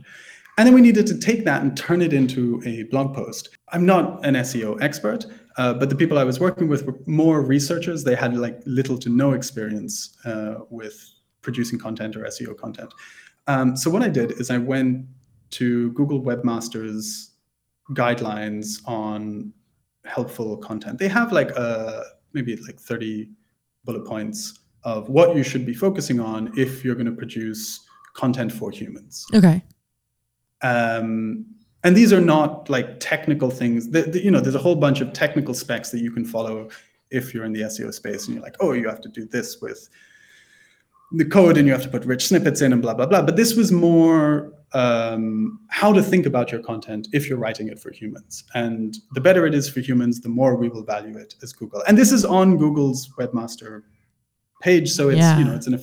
[0.59, 3.57] And then we needed to take that and turn it into a blog post.
[3.73, 5.25] I'm not an SEO expert,
[5.57, 8.05] uh, but the people I was working with were more researchers.
[8.05, 11.03] They had like little to no experience uh, with
[11.41, 12.93] producing content or SEO content.
[13.47, 15.07] Um, so what I did is I went
[15.53, 17.31] to Google Webmasters
[17.91, 19.53] guidelines on
[20.05, 20.99] helpful content.
[20.99, 23.31] They have like a uh, maybe like 30
[23.85, 27.81] bullet points of what you should be focusing on if you're going to produce
[28.15, 29.27] content for humans.
[29.35, 29.63] Okay.
[30.63, 31.47] Um,
[31.85, 33.91] and these are not like technical things.
[33.91, 36.69] The, the, you know, there's a whole bunch of technical specs that you can follow
[37.11, 39.61] if you're in the SEO space, and you're like, oh, you have to do this
[39.61, 39.89] with
[41.13, 43.23] the code, and you have to put rich snippets in, and blah blah blah.
[43.23, 47.79] But this was more um, how to think about your content if you're writing it
[47.79, 48.45] for humans.
[48.55, 51.83] And the better it is for humans, the more we will value it as Google.
[51.87, 53.83] And this is on Google's webmaster
[54.63, 55.39] page, so it's yeah.
[55.39, 55.79] you know it's an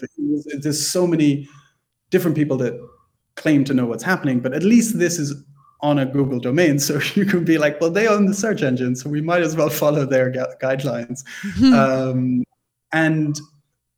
[0.62, 1.48] there's so many
[2.10, 2.74] different people that
[3.40, 5.34] claim to know what's happening, but at least this is
[5.82, 8.96] on a Google domain, so you can be like, well, they own the search engine,
[8.96, 11.24] so we might as well follow their gu- guidelines.
[11.44, 11.74] Mm-hmm.
[11.74, 12.44] Um,
[12.92, 13.40] and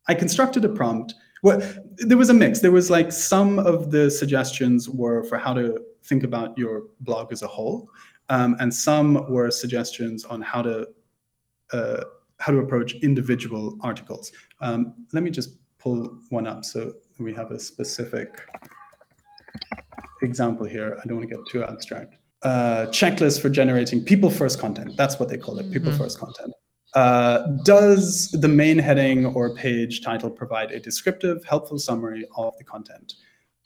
[0.08, 1.60] I constructed a prompt well,
[1.96, 2.60] there was a mix.
[2.60, 7.32] There was like some of the suggestions were for how to think about your blog
[7.32, 7.90] as a whole,
[8.28, 10.88] um, and some were suggestions on how to
[11.72, 12.04] uh,
[12.38, 14.30] how to approach individual articles.
[14.60, 18.40] Um, let me just pull one up so we have a specific
[20.22, 20.98] example here.
[21.02, 22.16] I don't want to get too abstract.
[22.42, 24.96] Uh, checklist for generating people first content.
[24.96, 25.98] That's what they call it, people mm-hmm.
[25.98, 26.52] first content.
[26.94, 32.64] Uh, does the main heading or page title provide a descriptive, helpful summary of the
[32.64, 33.14] content?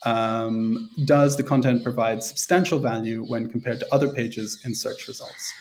[0.05, 5.53] Um, does the content provide substantial value when compared to other pages in search results?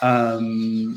[0.00, 0.96] Um,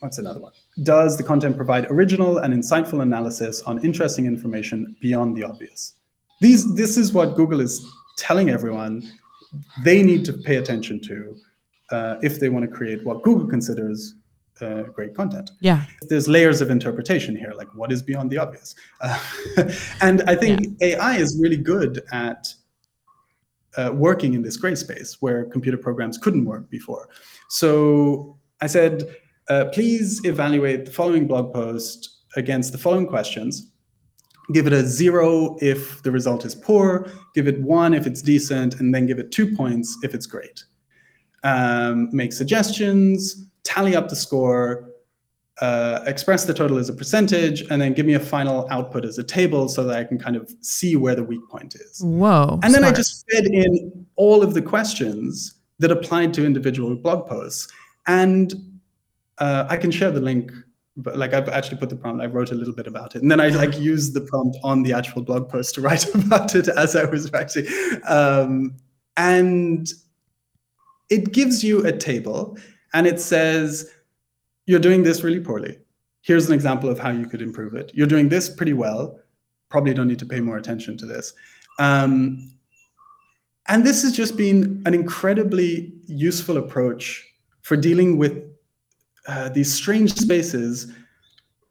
[0.00, 0.52] what's another one?
[0.82, 5.94] Does the content provide original and insightful analysis on interesting information beyond the obvious?
[6.40, 9.10] These, this is what Google is telling everyone
[9.82, 11.36] they need to pay attention to
[11.90, 14.14] uh, if they want to create what Google considers
[14.60, 15.50] uh, great content.
[15.60, 15.84] Yeah.
[16.02, 18.74] There's layers of interpretation here, like what is beyond the obvious.
[19.00, 19.18] Uh,
[20.00, 20.96] and I think yeah.
[20.96, 22.52] AI is really good at
[23.76, 27.08] uh, working in this gray space where computer programs couldn't work before.
[27.48, 29.14] So I said,
[29.48, 33.70] uh, please evaluate the following blog post against the following questions.
[34.52, 38.78] Give it a zero if the result is poor, give it one if it's decent,
[38.80, 40.64] and then give it two points if it's great.
[41.42, 44.90] Um, make suggestions, tally up the score,
[45.60, 49.18] uh, express the total as a percentage, and then give me a final output as
[49.18, 52.02] a table so that I can kind of see where the weak point is.
[52.02, 52.60] Whoa.
[52.62, 52.84] And then.
[52.84, 57.72] I just fed in all of the questions that applied to individual blog posts.
[58.06, 58.54] And
[59.38, 60.52] uh, I can share the link,
[60.96, 63.22] but like I've actually put the prompt, I wrote a little bit about it.
[63.22, 66.54] And then I like used the prompt on the actual blog post to write about
[66.54, 67.66] it as I was writing.
[68.06, 68.76] Um,
[69.16, 69.88] and
[71.10, 72.56] it gives you a table
[72.94, 73.90] and it says,
[74.66, 75.78] you're doing this really poorly.
[76.22, 77.92] Here's an example of how you could improve it.
[77.94, 79.20] You're doing this pretty well.
[79.68, 81.34] Probably don't need to pay more attention to this.
[81.78, 82.52] Um,
[83.68, 87.24] and this has just been an incredibly useful approach
[87.62, 88.55] for dealing with
[89.28, 90.92] uh, these strange spaces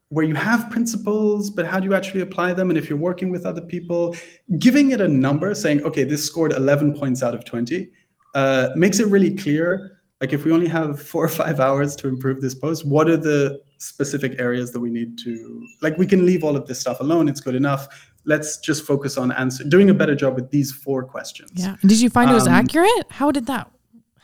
[0.09, 2.69] where you have principles, but how do you actually apply them?
[2.69, 4.15] And if you're working with other people,
[4.59, 7.89] giving it a number, saying, okay, this scored 11 points out of 20,
[8.35, 12.07] uh, makes it really clear like if we only have four or five hours to
[12.07, 16.25] improve this post what are the specific areas that we need to like we can
[16.25, 17.87] leave all of this stuff alone it's good enough.
[18.27, 21.51] Let's just focus on answer doing a better job with these four questions.
[21.53, 21.75] Yeah.
[21.81, 23.05] Did you find it was um, accurate?
[23.11, 23.69] How did that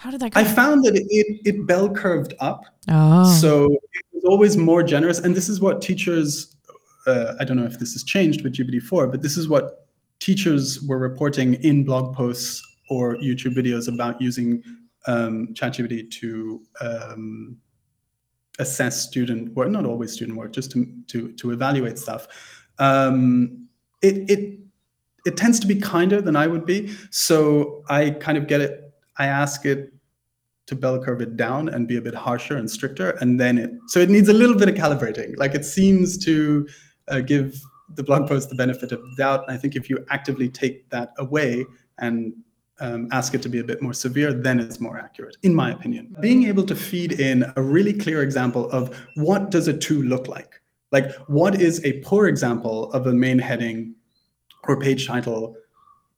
[0.02, 0.40] how did that go?
[0.40, 1.06] i found that it,
[1.46, 3.32] it bell curved up oh.
[3.40, 6.58] so it was always more generous and this is what teachers
[7.08, 9.88] uh, i don't know if this has changed with gpt-4 but this is what
[10.20, 14.62] teachers were reporting in blog posts or youtube videos about using
[15.08, 17.58] um, ChatGPT to um,
[18.60, 22.28] assess student work, not always student work, just to to, to evaluate stuff.
[22.80, 23.68] Um,
[24.02, 24.60] it it
[25.26, 28.94] it tends to be kinder than I would be, so I kind of get it.
[29.18, 29.91] I ask it
[30.72, 33.72] to bell curve it down and be a bit harsher and stricter, and then it
[33.88, 35.38] so it needs a little bit of calibrating.
[35.38, 36.68] Like it seems to
[37.10, 37.62] uh, give
[37.96, 39.44] the blog post the benefit of doubt.
[39.50, 41.66] I think if you actively take that away
[42.00, 42.34] and
[42.80, 45.72] um, ask it to be a bit more severe, then it's more accurate, in my
[45.72, 46.16] opinion.
[46.22, 50.30] Being able to feed in a really clear example of what does a two look
[50.30, 50.62] like?
[50.92, 53.94] Like what is a poor example of a main heading
[54.68, 55.56] or page title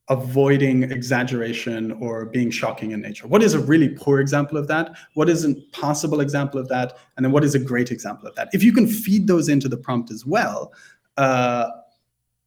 [0.09, 3.25] avoiding exaggeration or being shocking in nature.
[3.27, 4.95] What is a really poor example of that?
[5.13, 6.97] What is a possible example of that?
[7.15, 8.49] And then what is a great example of that?
[8.53, 10.73] If you can feed those into the prompt as well,
[11.17, 11.69] uh,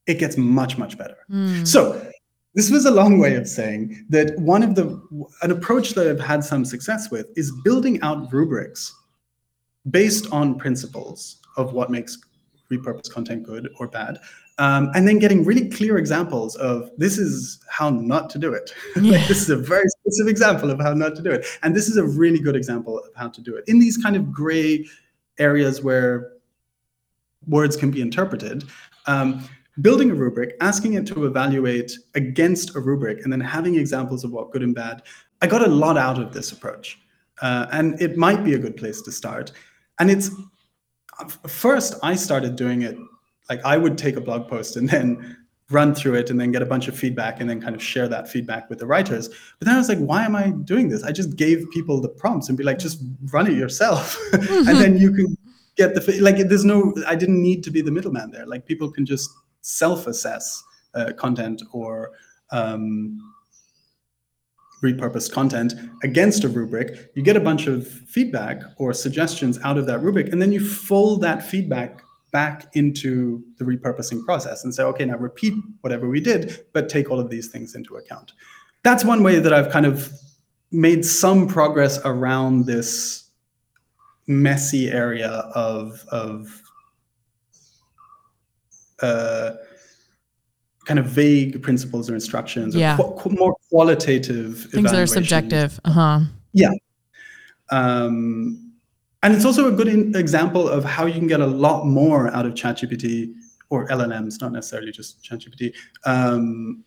[0.06, 1.16] it gets much, much better.
[1.30, 1.66] Mm.
[1.66, 2.06] So
[2.54, 5.00] this was a long way of saying that one of the
[5.42, 8.94] an approach that I've had some success with is building out rubrics
[9.90, 12.18] based on principles of what makes
[12.70, 14.18] repurposed content good or bad
[14.58, 18.72] um, and then getting really clear examples of this is how not to do it.
[18.96, 19.12] Yeah.
[19.18, 21.46] like, this is a very specific example of how not to do it.
[21.62, 24.16] And this is a really good example of how to do it in these kind
[24.16, 24.86] of gray
[25.38, 26.32] areas where
[27.46, 28.64] words can be interpreted.
[29.06, 29.46] Um,
[29.82, 34.32] building a rubric, asking it to evaluate against a rubric, and then having examples of
[34.32, 35.02] what good and bad.
[35.42, 36.98] I got a lot out of this approach.
[37.42, 39.52] Uh, and it might be a good place to start.
[40.00, 40.30] And it's
[41.46, 42.96] first, I started doing it
[43.48, 45.36] like I would take a blog post and then
[45.70, 48.06] run through it and then get a bunch of feedback and then kind of share
[48.08, 49.28] that feedback with the writers.
[49.58, 51.02] But then I was like, why am I doing this?
[51.02, 54.16] I just gave people the prompts and be like, just run it yourself.
[54.30, 54.68] Mm-hmm.
[54.68, 55.36] and then you can
[55.76, 58.46] get the, like, there's no, I didn't need to be the middleman there.
[58.46, 59.28] Like people can just
[59.62, 60.62] self-assess
[60.94, 62.12] uh, content or
[62.52, 63.18] um,
[64.84, 65.74] repurposed content
[66.04, 67.10] against a rubric.
[67.14, 70.64] You get a bunch of feedback or suggestions out of that rubric, and then you
[70.64, 72.02] fold that feedback
[72.36, 77.10] back into the repurposing process and say, okay, now repeat whatever we did, but take
[77.10, 78.32] all of these things into account.
[78.82, 80.12] That's one way that I've kind of
[80.70, 83.30] made some progress around this
[84.26, 86.60] messy area of, of
[89.00, 89.52] uh,
[90.84, 92.98] kind of vague principles or instructions yeah.
[93.00, 95.80] or qu- more qualitative things that are subjective.
[95.86, 96.20] Uh-huh.
[96.52, 96.72] Yeah.
[97.70, 98.65] Um,
[99.22, 102.28] and it's also a good in- example of how you can get a lot more
[102.34, 103.34] out of ChatGPT
[103.70, 106.84] or LLMs, not necessarily just ChatGPT, um,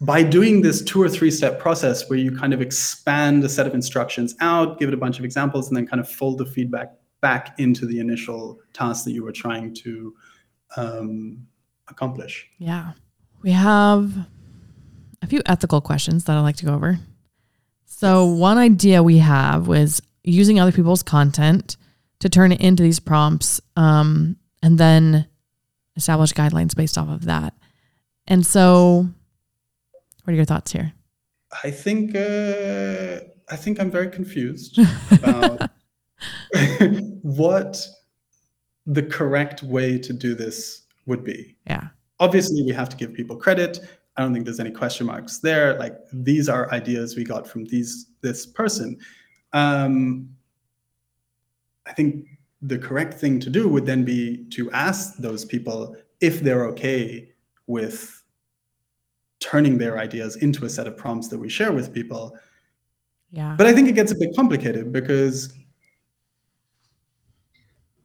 [0.00, 3.66] by doing this two or three step process where you kind of expand a set
[3.66, 6.46] of instructions out, give it a bunch of examples, and then kind of fold the
[6.46, 10.14] feedback back into the initial task that you were trying to
[10.76, 11.46] um,
[11.88, 12.48] accomplish.
[12.58, 12.92] Yeah.
[13.42, 14.12] We have
[15.22, 16.98] a few ethical questions that I'd like to go over.
[17.86, 21.76] So, one idea we have was using other people's content
[22.20, 25.26] to turn it into these prompts um, and then
[25.96, 27.54] establish guidelines based off of that.
[28.26, 29.08] And so,
[30.24, 30.92] what are your thoughts here?
[31.64, 33.20] I think uh,
[33.50, 34.78] I think I'm very confused
[35.10, 35.70] about
[37.22, 37.86] what
[38.86, 41.56] the correct way to do this would be.
[41.66, 41.88] Yeah.
[42.20, 43.78] Obviously, we have to give people credit.
[44.16, 45.78] I don't think there's any question marks there.
[45.78, 48.98] Like these are ideas we got from these this person.
[49.52, 50.30] Um,
[51.86, 52.26] I think
[52.62, 57.30] the correct thing to do would then be to ask those people if they're okay
[57.66, 58.22] with
[59.40, 62.36] turning their ideas into a set of prompts that we share with people.
[63.30, 63.54] Yeah.
[63.56, 65.52] But I think it gets a bit complicated because,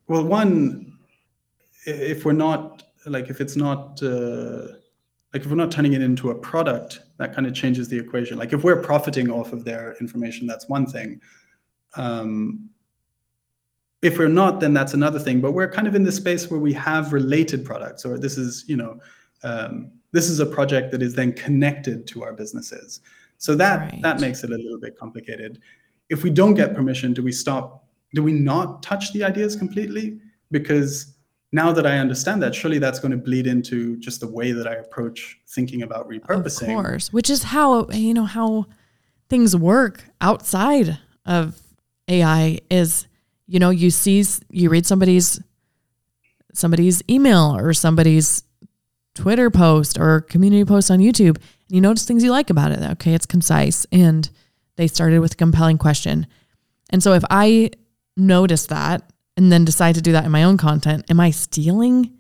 [0.08, 0.98] well, one,
[1.86, 4.68] if we're not like if it's not uh,
[5.34, 8.38] like if we're not turning it into a product, that kind of changes the equation.
[8.38, 11.20] Like if we're profiting off of their information, that's one thing.
[11.96, 12.70] Um,
[14.04, 15.42] if we're not, then that's another thing.
[15.42, 18.66] But we're kind of in the space where we have related products, or this is,
[18.68, 19.00] you know,
[19.44, 23.02] um, this is a project that is then connected to our businesses.
[23.40, 24.02] So that right.
[24.04, 25.60] that makes it a little bit complicated.
[26.10, 27.88] If we don't get permission, do we stop?
[28.14, 30.20] Do we not touch the ideas completely?
[30.52, 31.13] Because
[31.54, 34.68] now that I understand that, surely that's going to bleed into just the way that
[34.68, 36.64] I approach thinking about repurposing.
[36.64, 38.66] Of course, which is how you know how
[39.30, 41.62] things work outside of
[42.10, 43.08] AI is
[43.48, 45.40] you know, you see, you read somebody's
[46.54, 48.44] somebody's email or somebody's
[49.16, 52.82] Twitter post or community post on YouTube, and you notice things you like about it.
[52.94, 54.30] Okay, it's concise, and
[54.76, 56.26] they started with a compelling question.
[56.90, 57.72] And so, if I
[58.16, 62.12] notice that and then decide to do that in my own content, am I stealing?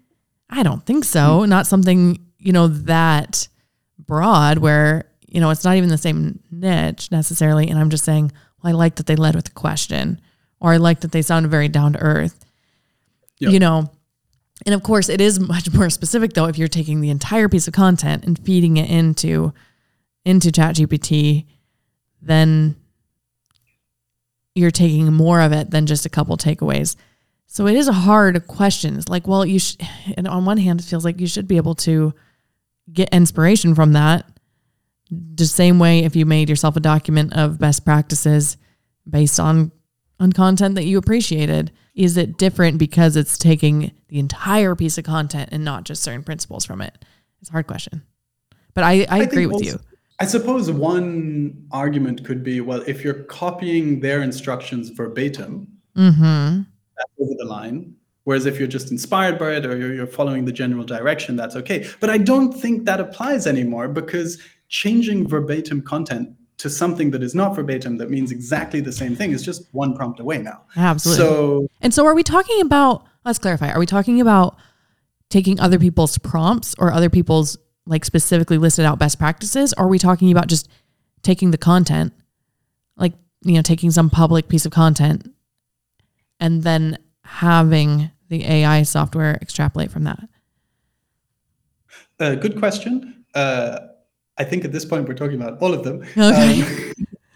[0.49, 1.19] I don't think so.
[1.19, 1.49] Mm-hmm.
[1.49, 3.47] Not something you know that
[3.97, 7.69] broad where you know it's not even the same niche necessarily.
[7.69, 10.19] And I'm just saying, well, I like that they led with a question
[10.59, 12.45] or I like that they sound very down to earth.
[13.39, 13.51] Yep.
[13.51, 13.91] You know,
[14.65, 17.67] and of course, it is much more specific though if you're taking the entire piece
[17.67, 19.53] of content and feeding it into
[20.25, 21.45] into ChatGPT,
[22.21, 22.77] then
[24.55, 26.95] you're taking more of it than just a couple takeaways.
[27.47, 28.97] So it is a hard question.
[28.97, 29.59] It's like, well, you
[30.17, 32.13] and on one hand, it feels like you should be able to
[32.91, 34.25] get inspiration from that.
[35.11, 38.57] The same way if you made yourself a document of best practices
[39.07, 39.71] based on
[40.19, 41.71] on content that you appreciated?
[41.95, 46.23] Is it different because it's taking the entire piece of content and not just certain
[46.23, 46.97] principles from it?
[47.41, 48.03] It's a hard question.
[48.73, 49.79] But I, I, I agree with also- you.
[50.19, 56.61] I suppose one argument could be well, if you're copying their instructions verbatim, Mm-hmm.
[56.97, 57.93] that's over the line.
[58.23, 61.55] Whereas if you're just inspired by it or you're, you're following the general direction, that's
[61.57, 61.87] okay.
[61.99, 67.35] But I don't think that applies anymore because changing verbatim content to something that is
[67.35, 70.61] not verbatim that means exactly the same thing is just one prompt away now.
[70.75, 71.23] Absolutely.
[71.23, 74.55] So And so are we talking about let's clarify, are we talking about
[75.29, 79.73] taking other people's prompts or other people's like specifically listed out best practices?
[79.77, 80.69] Or are we talking about just
[81.21, 82.13] taking the content,
[82.97, 83.13] like,
[83.43, 85.29] you know, taking some public piece of content
[86.39, 90.27] and then having the AI software extrapolate from that?
[92.19, 93.25] uh, good question.
[93.35, 93.79] Uh,
[94.37, 96.03] I think at this point we're talking about all of them.
[96.17, 96.61] Okay.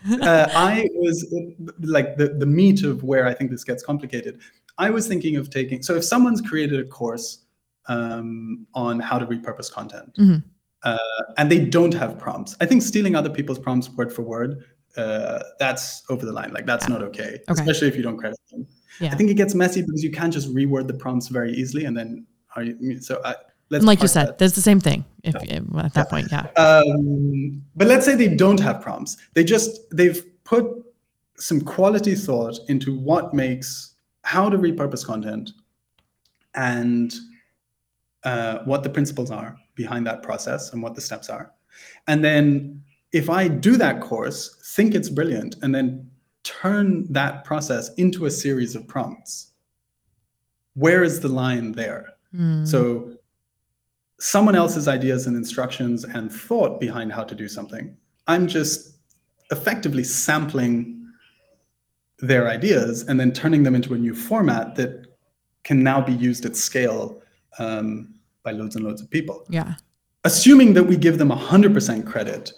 [0.09, 1.33] Um, uh, I was
[1.81, 4.39] like the, the meat of where I think this gets complicated.
[4.77, 7.39] I was thinking of taking, so if someone's created a course
[7.87, 10.43] um, on how to repurpose content Mhm.
[10.83, 10.97] uh,
[11.37, 14.63] and they don't have prompts, I think stealing other people's prompts word for word,
[14.97, 16.51] uh, that's over the line.
[16.53, 17.61] Like that's not okay, Okay.
[17.61, 18.65] especially if you don't credit them.
[18.99, 19.11] Yeah.
[19.13, 21.95] I think it gets messy because you can't just reword the prompts very easily and
[21.95, 22.25] then
[22.55, 23.35] are you, so I,
[23.69, 24.37] let's like you said, that.
[24.39, 25.05] that's the same thing.
[25.23, 26.47] If at that point, yeah.
[26.55, 29.17] Um, but let's say they don't have prompts.
[29.35, 30.65] They just they've put
[31.35, 35.51] some quality thought into what makes how to repurpose content
[36.55, 37.13] and
[38.27, 41.53] uh, what the principles are behind that process and what the steps are.
[42.07, 44.39] And then if I do that course,
[44.75, 46.11] think it's brilliant, and then
[46.43, 49.53] turn that process into a series of prompts,
[50.73, 52.05] where is the line there?
[52.35, 52.67] Mm.
[52.67, 53.13] So
[54.19, 57.95] someone else's ideas and instructions and thought behind how to do something.
[58.27, 58.97] I'm just
[59.51, 61.07] effectively sampling
[62.19, 65.07] their ideas and then turning them into a new format that
[65.63, 67.21] can now be used at scale
[67.59, 68.16] um,
[68.47, 69.45] by loads and loads of people.
[69.49, 69.75] yeah.
[70.23, 72.51] Assuming that we give them 100% credit,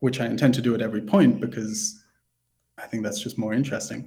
[0.00, 2.02] which I intend to do at every point because
[2.78, 4.00] I think that's just more interesting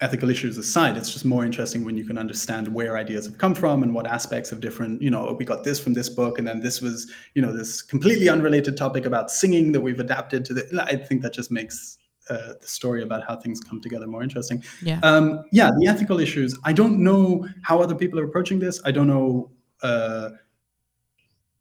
[0.00, 3.54] ethical issues aside, it's just more interesting when you can understand where ideas have come
[3.54, 6.48] from and what aspects of different, you know, we got this from this book, and
[6.48, 10.54] then this was, you know, this completely unrelated topic about singing that we've adapted to
[10.54, 10.86] the.
[10.90, 11.98] I think that just makes
[12.30, 14.64] uh, the story about how things come together more interesting.
[14.80, 15.00] Yeah.
[15.02, 16.58] Um, yeah, the ethical issues.
[16.64, 18.80] I don't know how other people are approaching this.
[18.84, 19.50] I don't know
[19.82, 20.30] uh,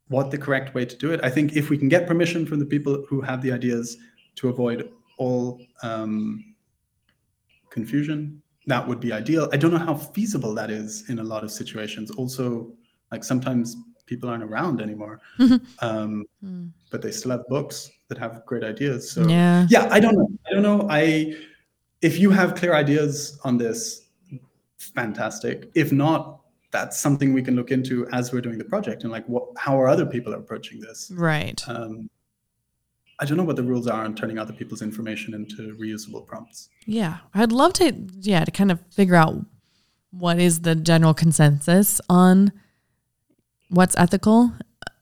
[0.08, 1.20] what the correct way to do it.
[1.24, 3.98] I think if we can get permission from the people who have the ideas
[4.36, 6.56] to avoid all um,
[7.70, 9.50] confusion, that would be ideal.
[9.54, 12.12] I don't know how feasible that is in a lot of situations.
[12.12, 12.72] Also,
[13.12, 15.22] like sometimes people aren't around anymore,
[15.80, 16.72] um, Mm.
[16.90, 19.12] but they still have books that have great ideas.
[19.12, 19.68] So yeah.
[19.70, 21.36] yeah i don't know i don't know i
[22.02, 24.08] if you have clear ideas on this
[24.78, 26.39] fantastic if not
[26.72, 29.80] that's something we can look into as we're doing the project and like what how
[29.80, 31.62] are other people approaching this Right.
[31.68, 32.10] um,
[33.20, 36.70] i don't know what the rules are on turning other people's information into reusable prompts
[36.86, 37.18] Yeah.
[37.34, 39.36] I'd love to, yeah, to kind of figure out
[40.12, 42.52] what is the general consensus on
[43.70, 44.52] what's ethical.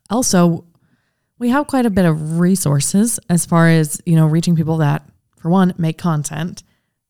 [0.09, 0.65] Also,
[1.39, 5.07] we have quite a bit of resources as far as, you know, reaching people that,
[5.37, 6.63] for one, make content.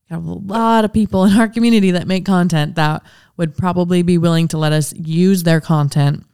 [0.08, 3.02] We have a lot of people in our community that make content that
[3.38, 6.26] would probably be willing to let us use their content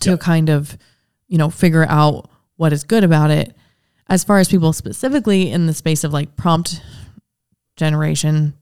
[0.00, 0.16] to Yeah.
[0.16, 0.76] kind of,
[1.28, 3.56] you know, figure out what is good about it.
[4.08, 6.82] As far as people specifically in the space of like prompt
[7.76, 8.54] generation,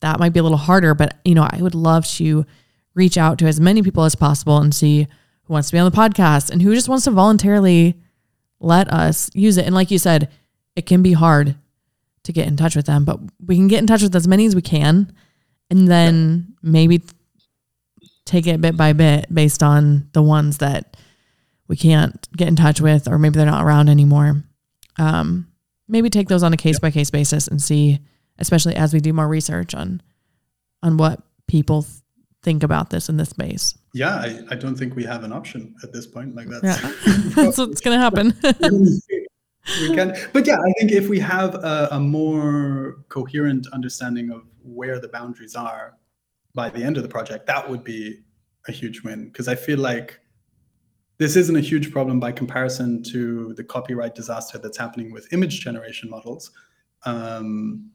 [0.00, 2.46] that might be a little harder, but you know, I would love to
[2.94, 5.06] reach out to as many people as possible and see
[5.44, 7.94] who wants to be on the podcast and who just wants to voluntarily
[8.60, 9.66] let us use it.
[9.66, 10.30] And like you said,
[10.74, 11.56] it can be hard
[12.24, 14.46] to get in touch with them, but we can get in touch with as many
[14.46, 15.12] as we can
[15.70, 17.02] and then maybe
[18.24, 20.96] take it bit by bit based on the ones that
[21.66, 24.42] we can't get in touch with or maybe they're not around anymore.
[24.98, 25.48] Um,
[25.86, 28.00] maybe take those on a case by case basis and see,
[28.38, 30.02] especially as we do more research on
[30.82, 31.94] on what people th-
[32.42, 33.76] think about this in this space.
[33.94, 36.92] yeah I, I don't think we have an option at this point like that's Yeah,
[37.34, 38.32] that's what's gonna happen.
[39.80, 44.42] we can but yeah i think if we have a, a more coherent understanding of
[44.62, 45.94] where the boundaries are
[46.60, 48.00] by the end of the project that would be
[48.68, 50.20] a huge win because i feel like
[51.18, 55.60] this isn't a huge problem by comparison to the copyright disaster that's happening with image
[55.60, 56.50] generation models
[57.04, 57.90] um,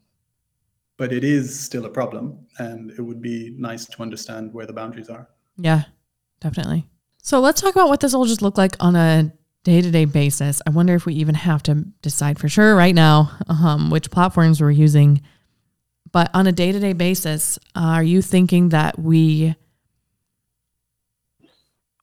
[0.97, 2.26] but it is still a problem
[2.59, 5.84] and it would be nice to understand where the boundaries are yeah,
[6.39, 6.88] definitely.
[7.22, 9.32] So let's talk about what this will just look like on a
[9.64, 10.61] day to day basis.
[10.68, 14.61] I wonder if we even have to decide for sure right now um, which platforms
[14.61, 15.22] we're using.
[16.14, 19.55] But on a day to day basis, uh, are you thinking that we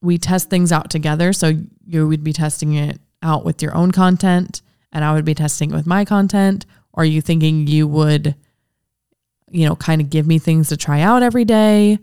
[0.02, 1.32] we test things out together.
[1.32, 1.52] So
[1.84, 5.70] you would be testing it out with your own content and I would be testing
[5.70, 6.66] it with my content?
[6.92, 8.34] Or are you thinking you would,
[9.50, 11.98] you know, kind of give me things to try out every day?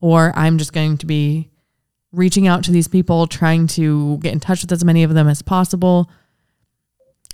[0.00, 1.50] Or I'm just going to be
[2.12, 5.28] reaching out to these people, trying to get in touch with as many of them
[5.28, 6.10] as possible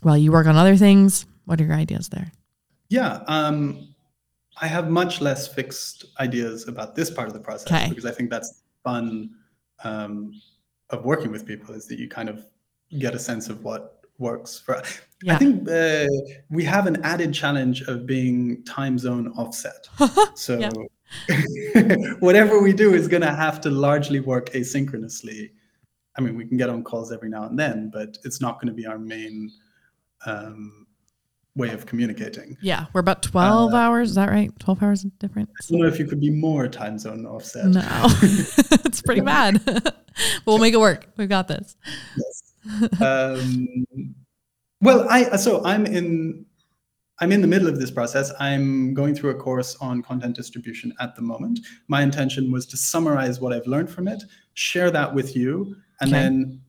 [0.03, 1.27] while you work on other things?
[1.45, 2.33] What are your ideas there?
[2.89, 3.23] Yeah.
[3.27, 3.90] Um,
[4.61, 7.89] I have much less fixed ideas about this part of the process Okay.
[7.89, 9.31] because I think that's fun
[9.85, 10.41] um,
[10.91, 12.45] of working with people is that you kind of
[12.99, 14.83] get a sense of what works for.
[15.29, 16.07] I think uh,
[16.51, 19.89] we have an added challenge of being time zone offset.
[20.35, 20.71] So
[22.21, 25.51] whatever we do is going to have to largely work asynchronously.
[26.17, 28.69] I mean, we can get on calls every now and then, but it's not going
[28.69, 29.51] to be our main
[30.27, 30.87] um,
[31.57, 32.57] way of communicating.
[32.61, 34.11] Yeah, we're about 12 Uh, hours.
[34.11, 34.51] Is that right?
[34.61, 35.51] 12 hours difference?
[35.61, 37.67] I don't know if you could be more time zone offset.
[37.67, 37.83] No,
[38.85, 39.61] it's pretty bad.
[39.65, 40.07] but
[40.47, 41.09] we'll make it work.
[41.17, 41.77] We've got this.
[43.01, 43.67] um,
[44.81, 46.47] well, I so I'm in
[47.21, 48.33] I'm in the middle of this process.
[48.41, 51.61] I'm going through a course on content distribution at the moment.
[51.89, 54.23] My intention was to summarize what I've learned from it,
[54.55, 56.23] share that with you, and Okay.
[56.23, 56.60] then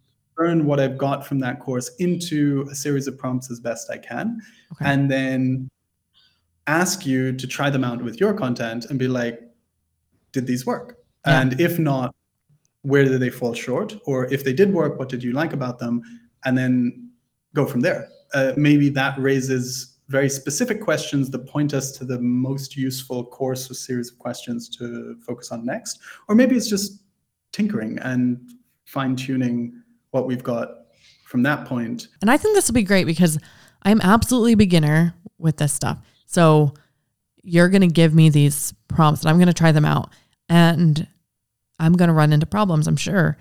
[0.41, 3.97] turn what I've got from that course into a series of prompts as best I
[3.97, 4.41] can,
[4.73, 4.85] Okay.
[4.85, 5.69] and then
[6.67, 9.41] ask you to try them out with your content and be like,
[10.31, 10.97] did these work?
[11.25, 11.41] Yeah.
[11.41, 12.15] And if not,
[12.83, 13.95] where did they fall short?
[14.05, 16.01] Or if they did work, what did you like about them?
[16.45, 17.09] And then
[17.53, 18.07] go from there.
[18.33, 23.69] Uh, maybe that raises very specific questions that point us to the most useful course
[23.69, 25.99] or series of questions to focus on next.
[26.27, 27.03] Or maybe it's just
[27.51, 28.39] tinkering and
[28.85, 29.80] fine tuning
[30.12, 30.70] what we've got
[31.26, 32.07] from that point.
[32.22, 33.38] And I think this will be great because
[33.84, 35.97] I'm absolutely beginner with this stuff.
[36.26, 36.74] So
[37.43, 40.09] you're going to give me these prompts and I'm going to try them out
[40.49, 41.07] and
[41.80, 43.38] I'm going to run into problems, I'm sure.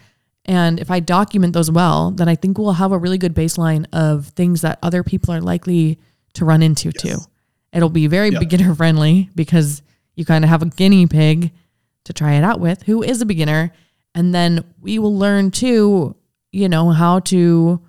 [0.46, 3.84] And if I document those well, then I think we'll have a really good baseline
[3.92, 5.98] of things that other people are likely
[6.34, 7.18] to run into too.
[7.72, 8.38] It'll be very Yeah.
[8.38, 9.82] beginner friendly because
[10.14, 11.52] you kind of have a guinea pig
[12.04, 13.72] to try it out with who is a beginner.
[14.14, 16.16] And then we will learn too,
[16.52, 17.80] you know, how to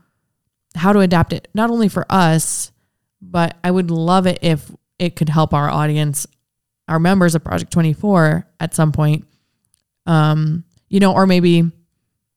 [0.75, 2.71] how to adapt it not only for us,
[3.21, 6.27] but I would love it if it could help our audience,
[6.87, 9.25] our members of Project 24 at some point.
[10.05, 11.69] Um, you know, or maybe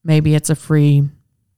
[0.03, 1.09] maybe it's a free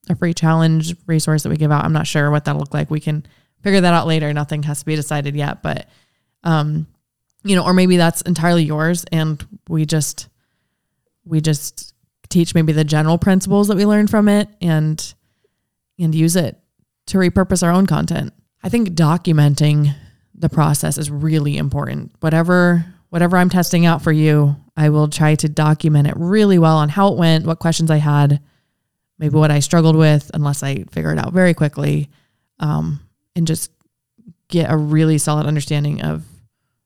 [0.09, 1.85] a free challenge resource that we give out.
[1.85, 2.91] I'm not sure what that'll look like.
[2.91, 3.27] We can
[3.63, 4.33] figure that out later.
[4.33, 5.89] Nothing has to be decided yet, but
[6.45, 6.87] um,
[7.43, 10.29] you know, or maybe that's entirely yours and we just
[11.25, 11.93] we just
[12.29, 15.15] teach maybe the general principles that we learned from it and
[15.99, 16.59] and use it
[17.07, 18.33] to repurpose our own content.
[18.63, 19.95] I think documenting
[20.35, 22.13] the process is really important.
[22.21, 26.77] Whatever whatever I'm testing out for you, I will try to document it really well
[26.77, 28.41] on how it went, what questions I had,
[29.19, 32.11] maybe what I struggled with, unless I figure it out very quickly,
[32.59, 33.01] um,
[33.35, 33.71] and just
[34.49, 36.25] get a really solid understanding of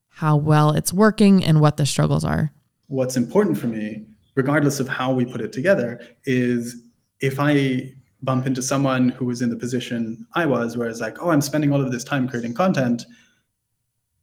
[0.08, 2.52] how well it's working and what the struggles are.
[2.86, 4.04] what's important for me,
[4.40, 5.88] regardless of how we put it together,
[6.24, 6.82] is
[7.20, 11.16] if I bump into someone who was in the position I was, where it's like,
[11.22, 13.04] oh, I'm spending all of this time creating content.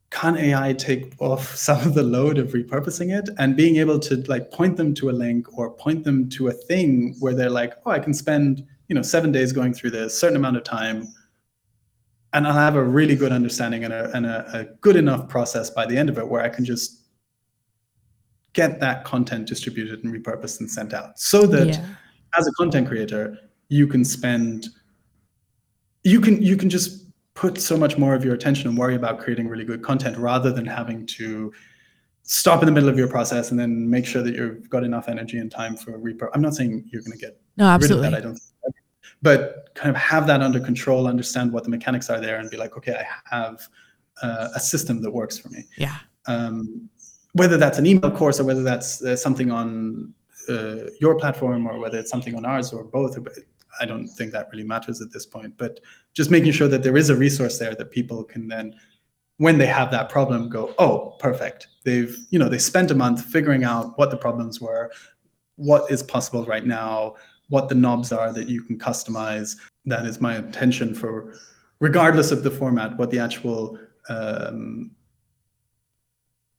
[0.10, 4.14] Can AI take off some of the load of repurposing it and being able to
[4.34, 7.74] like point them to a link or point them to a thing where they're like,
[7.86, 11.08] oh, I can spend, you know, seven days going through this certain amount of time
[12.34, 15.70] and I'll have a really good understanding and a, and a, a good enough process
[15.70, 17.07] by the end of it where I can just
[18.58, 21.86] get that content distributed and repurposed and sent out so that Yeah.
[22.40, 23.24] as a content creator
[23.70, 24.68] you can spend
[26.04, 26.90] you can you can just
[27.36, 30.52] put so much more of your attention and worry about creating really good content rather
[30.58, 31.54] than having to
[32.24, 35.08] stop in the middle of your process and then make sure that you've got enough
[35.08, 36.32] energy and time for repurpose.
[36.34, 38.10] I'm not saying you're going to get No, rid of absolutely.
[38.10, 38.18] that.
[38.18, 38.40] I don't.
[39.22, 39.40] But
[39.76, 42.76] kind of have that under control, understand what the mechanics are there, and be like,
[42.80, 43.06] okay, I
[43.36, 43.56] have
[44.24, 45.96] uh, a system that works for me Yeah.
[46.26, 46.90] um,
[47.34, 50.14] whether that's an email course or whether that's uh, something on
[50.50, 53.18] uh, your platform or whether it's something on ours or both
[53.80, 55.54] i don't think that really matters at this point.
[55.58, 55.80] But
[56.14, 58.76] just making sure that there is a resource there that people can then
[59.38, 61.68] when they have that problem go oh perfect.
[61.84, 64.92] They've you know they spent a month figuring out what the problems were
[65.56, 67.16] what is possible right now
[67.50, 69.56] what the knobs are that you can customize.
[69.86, 71.34] That is my intention for
[71.80, 74.92] regardless of the format what the actual um,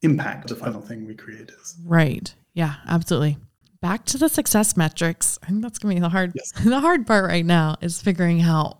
[0.01, 1.75] impact the final thing we create is.
[1.85, 2.33] Right.
[2.53, 3.37] Yeah, absolutely.
[3.81, 5.39] Back to the success metrics.
[5.43, 6.51] I think that's gonna be the hard Yes.
[6.63, 8.79] the hard part right now is figuring out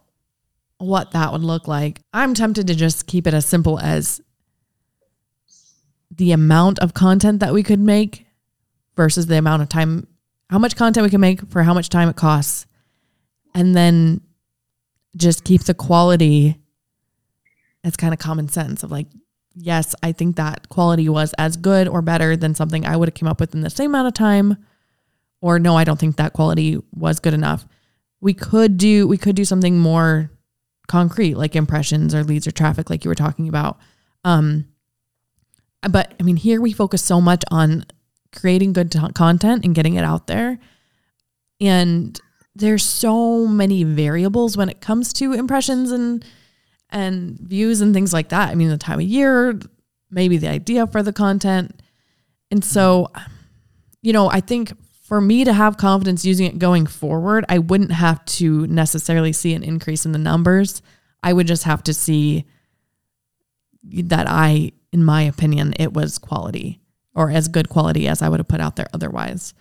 [0.77, 2.01] what that would look like.
[2.13, 4.21] I'm tempted to just keep it as simple as
[6.11, 8.25] the amount of content that we could make
[8.95, 10.07] versus the amount of time
[10.49, 12.65] how much content we can make for how much time it costs,
[13.53, 14.21] and then
[15.15, 16.57] just keep the quality.
[17.83, 19.07] It's kind of common sense of like,
[19.55, 23.15] yes, I think that quality was as good or better than something I would have
[23.15, 24.57] came up with in the same amount of time,
[25.41, 27.65] or no, I don't think that quality was good enough.
[28.21, 30.31] We could do we could do something more
[30.87, 33.77] concrete like impressions or leads or traffic like you were talking about.
[34.25, 34.67] Um,
[35.89, 37.85] but I mean, here we focus so much on
[38.35, 40.59] creating good t- content and getting it out there.
[41.61, 42.19] And
[42.55, 46.25] there's so many variables when it comes to impressions and
[46.89, 48.49] and views and things like that.
[48.49, 49.59] I mean, the time of year,
[50.09, 51.81] maybe the idea for the content.
[52.51, 53.11] And so,
[54.01, 54.73] you know, I think
[55.03, 59.53] for me to have confidence using it going forward, I wouldn't have to necessarily see
[59.53, 60.81] an increase in the numbers.
[61.23, 62.45] I would just have to see
[63.83, 66.79] that I, in my opinion, it was quality
[67.15, 69.53] or as good quality as I would have put out there otherwise.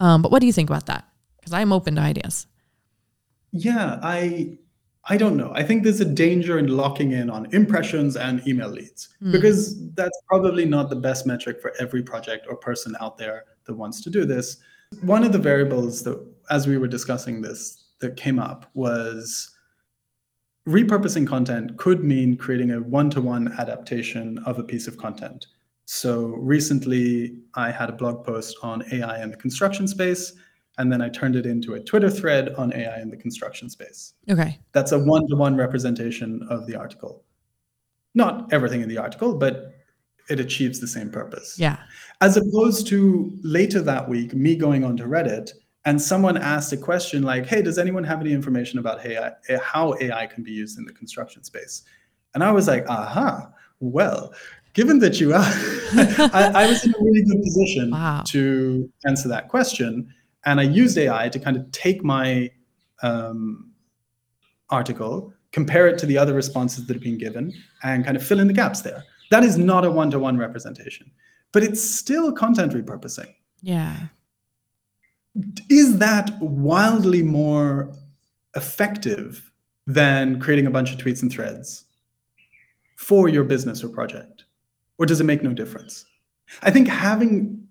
[0.00, 1.06] Um, but what do you think about that?
[1.38, 2.46] Because I'm open to ideas.
[3.52, 4.58] Yeah, I
[5.06, 5.52] I don't know.
[5.54, 9.32] I think there's a danger in locking in on impressions and email leads mm.
[9.32, 13.74] because that's probably not the best metric for every project or person out there that
[13.74, 14.56] wants to do this.
[15.02, 19.50] One of the variables that, as we were discussing this, that came up was
[20.68, 25.46] repurposing content could mean creating a one to one adaptation of a piece of content.
[25.86, 30.32] So recently, I had a blog post on AI in the construction space,
[30.78, 34.14] and then I turned it into a Twitter thread on AI in the construction space.
[34.28, 34.58] Okay.
[34.72, 37.24] That's a one to one representation of the article.
[38.14, 39.74] Not everything in the article, but
[40.28, 41.56] it achieves the same purpose.
[41.58, 41.78] Yeah.
[42.20, 45.50] As opposed to later that week, me going onto Reddit
[45.84, 49.58] and someone asked a question like, "Hey, does anyone have any information about AI, eh,
[49.62, 51.82] how AI can be used in the construction space?"
[52.34, 53.50] And I was like, "Aha!
[53.80, 54.32] Well,
[54.72, 55.42] given that you are,
[56.32, 58.22] I, I, was in a really good position wow.
[58.26, 60.08] to answer that question,
[60.44, 62.50] and I used AI to kind of take my
[63.02, 63.72] um,
[64.70, 68.40] article, compare it to the other responses that have been given, and kind of fill
[68.40, 69.04] in the gaps there.
[69.30, 71.10] That is not a one-to-one representation,
[71.52, 73.34] but it's still content repurposing.
[73.62, 74.08] Yeah
[75.68, 77.92] is that wildly more
[78.56, 79.50] effective
[79.86, 81.84] than creating a bunch of tweets and threads
[82.96, 84.44] for your business or project?
[84.98, 86.06] Or does it make no difference?
[86.62, 87.63] I think having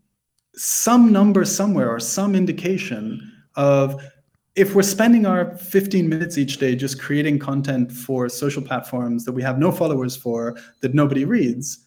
[0.56, 4.02] some number somewhere or some indication of
[4.56, 9.32] if we're spending our 15 minutes each day just creating content for social platforms that
[9.32, 11.86] we have no followers for, that nobody reads,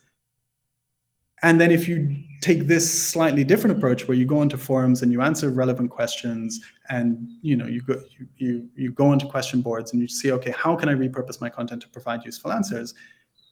[1.43, 5.13] and then if you take this slightly different approach where you go into forums and
[5.13, 9.61] you answer relevant questions and you know you go you, you you go into question
[9.61, 12.95] boards and you see okay how can i repurpose my content to provide useful answers?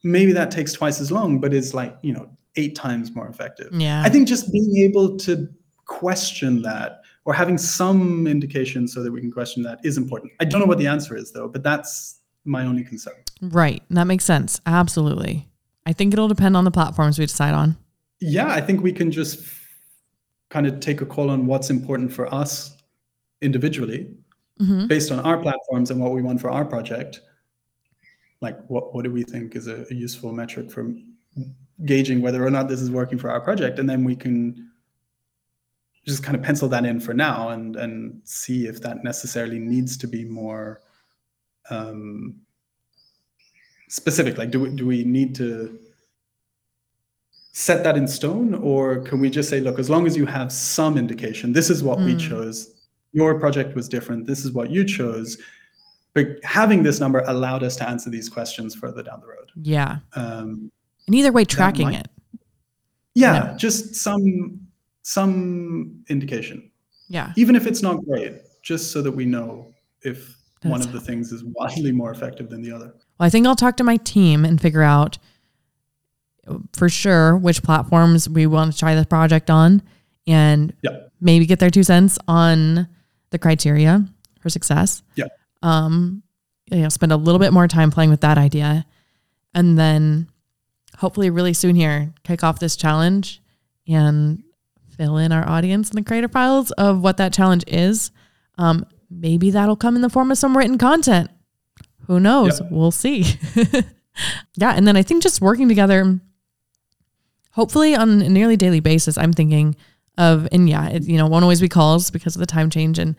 [0.03, 3.73] Maybe that takes twice as long but is like you know eight times more effective.
[3.73, 4.03] Yeah.
[4.05, 5.49] I think just being able to
[5.87, 10.33] question that or having some indication so that we can question that is important.
[10.41, 13.15] I don't know what the answer is though but that's my only concern.
[13.41, 13.83] Right.
[13.91, 14.61] That makes sense.
[14.67, 15.49] Absolutely.
[15.87, 17.77] I think it'll depend on the platforms we decide on.
[18.21, 19.47] Yeah, I think we can just
[20.49, 22.77] kind of take a call on what's important for us
[23.43, 24.09] individually
[24.61, 24.87] mm-hmm.
[24.87, 27.21] based on our platforms and what we want for our project.
[28.41, 30.93] Like, what, what do we think is a, a useful metric for
[31.85, 33.79] gauging whether or not this is working for our project?
[33.79, 34.71] And then we can
[36.07, 39.97] just kind of pencil that in for now and and see if that necessarily needs
[39.97, 40.83] to be more
[41.71, 42.37] um,
[43.89, 44.37] specific.
[44.37, 45.79] Like, do we, do we need to
[47.55, 50.51] set that in stone or can we just say look as long as you have
[50.51, 52.07] some indication this is what mm.
[52.07, 52.19] we hmm.
[52.19, 52.75] chose
[53.13, 55.39] your project was different this is what you chose
[56.15, 59.99] but having this number allowed us to answer these questions further down the road yeah
[60.17, 60.69] um,
[61.07, 62.09] and either way tracking might, it
[63.15, 63.57] yeah no.
[63.57, 64.61] just some
[65.03, 66.71] some indication
[67.09, 70.93] yeah even if it's not great just so that we know if That's one of
[70.93, 73.85] the things is wildly more effective than the other well i think i'll talk to
[73.85, 75.19] my team and figure out
[76.73, 79.83] for sure which platforms we want to try the project on
[80.27, 81.13] and yep.
[81.21, 82.89] maybe get their two cents on
[83.31, 84.07] the criteria
[84.41, 85.03] for success.
[85.17, 85.27] Yeah.
[85.63, 86.23] Um,
[86.71, 88.87] you know, spend a little bit more time playing with that idea.
[89.55, 90.29] And then
[90.99, 93.43] hopefully really soon here, kick off this challenge
[93.87, 94.43] and
[94.97, 98.11] fill in our audience in the creator files of what that challenge is.
[98.59, 101.31] Um, maybe that'll come in the form of some written content.
[102.07, 102.61] Who knows?
[102.61, 102.71] Yep.
[102.71, 103.25] We'll see.
[104.57, 104.73] yeah.
[104.75, 106.21] And then I think just working together
[107.53, 109.77] hopefully on a nearly daily basis, I'm thinking
[110.19, 112.99] of, and yeah, it, you know, won't always be calls because of the time change
[112.99, 113.17] and,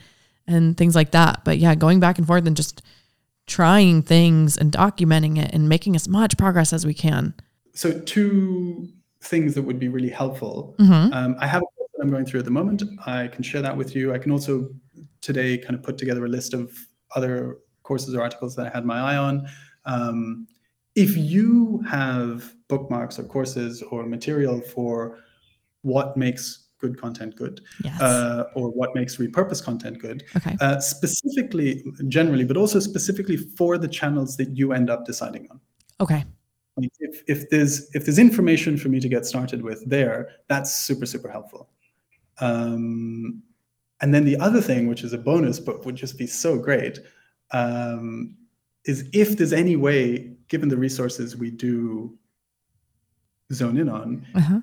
[0.47, 1.43] and things like that.
[1.43, 2.81] But yeah, going back and forth and just
[3.47, 7.33] trying things and documenting it and making as much progress as we can.
[7.75, 8.89] So two
[9.21, 10.75] things that would be really helpful.
[10.79, 11.13] Mm-hmm.
[11.13, 12.83] Um, I have a question I'm going through at the moment.
[13.05, 14.13] I can share that with you.
[14.13, 14.69] I can also
[15.21, 16.71] today kind of put together a list of
[17.15, 19.47] other courses or articles that I had my eye on.
[19.85, 20.47] Um,
[20.95, 25.19] if you have bookmarks or courses or material for
[25.81, 27.99] what makes good content good Yes.
[28.01, 30.55] uh, or what makes repurposed content good, okay.
[30.61, 35.59] uh, specifically, generally, but also specifically for the channels that you end up deciding on.
[35.99, 36.23] Okay.
[36.77, 41.05] If, if there's if there's information for me to get started with there, that's super
[41.05, 41.69] super helpful.
[42.39, 43.41] Um,
[44.01, 46.99] and then the other thing, which is a bonus but would just be so great,
[47.51, 48.35] um,
[48.85, 52.17] is if there's any way, given the resources we do
[53.53, 54.59] zone in on, Uh-huh.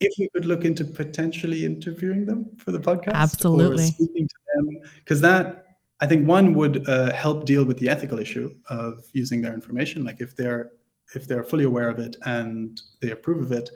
[0.00, 3.86] if we could look into potentially interviewing them for the podcast Absolutely.
[3.86, 5.64] speaking to them because that
[6.00, 10.04] i think one would uh, help deal with the ethical issue of using their information
[10.04, 10.70] like if they're
[11.14, 13.70] if they're fully aware of it and they approve of it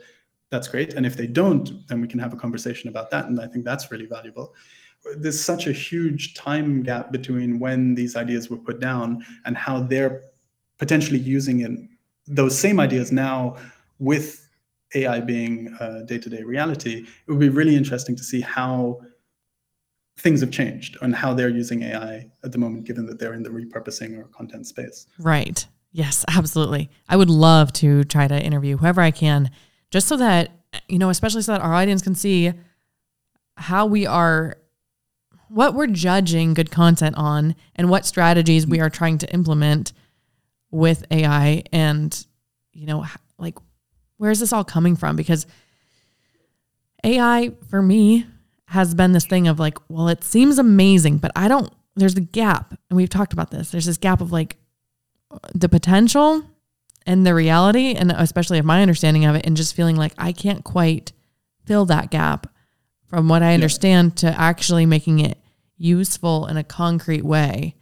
[0.49, 3.39] that's great and if they don't then we can have a conversation about that and
[3.39, 4.53] i think that's really valuable
[5.17, 9.81] there's such a huge time gap between when these ideas were put down and how
[9.81, 10.23] they're
[10.77, 11.71] potentially using it,
[12.27, 13.55] those same ideas now
[13.99, 14.47] with
[14.93, 18.99] AI being a day-to-day reality, it would be really interesting to see how
[20.17, 23.43] things have changed and how they're using AI at the moment, given that they're in
[23.43, 25.07] the repurposing or content space.
[25.17, 25.65] Right.
[25.91, 26.89] Yes, absolutely.
[27.09, 29.51] I would love to try to interview whoever I can,
[29.89, 30.51] just so that,
[30.87, 32.53] you know, especially so that our audience can see
[33.57, 34.55] how we are,
[35.49, 39.91] what we're judging good content on, and what strategies we are trying to implement
[40.71, 41.63] with AI.
[41.73, 42.25] And,
[42.71, 43.05] you know,
[43.37, 43.57] like,
[44.15, 45.17] where is this all coming from?
[45.17, 45.45] Because
[47.03, 48.25] AI, for me,
[48.67, 52.21] has been this thing of like, well, it seems amazing, but I don't, there's a
[52.21, 52.73] gap.
[52.89, 53.71] And we've talked about this.
[53.71, 54.55] There's this gap of like,
[55.53, 56.43] the potential
[57.05, 60.31] and the reality, and especially of my understanding of it, and just feeling like I
[60.31, 61.11] can't quite
[61.65, 62.47] fill that gap
[63.07, 65.37] from what I understand to actually making it
[65.77, 67.75] useful in a concrete way.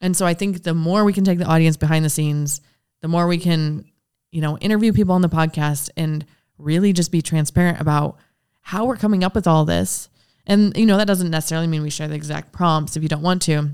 [0.00, 2.60] And so I think the more we can take the audience behind the scenes,
[3.00, 3.86] the more we can,
[4.30, 6.24] you know, interview people on the podcast and
[6.58, 8.18] really just be transparent about
[8.60, 10.08] how we're coming up with all this.
[10.46, 13.22] And you know, that doesn't necessarily mean we share the exact prompts if you don't
[13.22, 13.70] want to.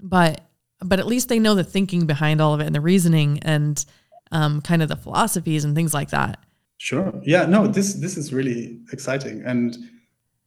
[0.00, 0.40] But
[0.82, 3.84] but at least they know the thinking behind all of it and the reasoning and
[4.32, 6.38] um, kind of the philosophies and things like that.
[6.78, 7.12] Sure.
[7.22, 7.44] Yeah.
[7.46, 7.66] No.
[7.66, 9.76] This this is really exciting and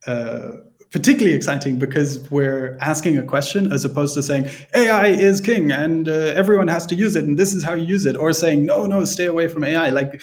[0.07, 0.51] uh,
[0.89, 6.09] particularly exciting because we're asking a question as opposed to saying AI is king and
[6.09, 8.65] uh, everyone has to use it and this is how you use it, or saying
[8.65, 9.89] no, no, stay away from AI.
[9.89, 10.21] Like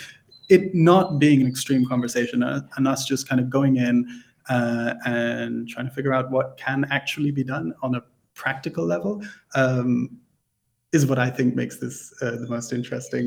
[0.48, 4.04] it not being an extreme conversation uh, and us just kind of going in
[4.48, 8.02] uh, and trying to figure out what can actually be done on a
[8.45, 9.12] practical level
[9.55, 10.18] um,
[10.93, 13.26] is what I think makes this uh, the most interesting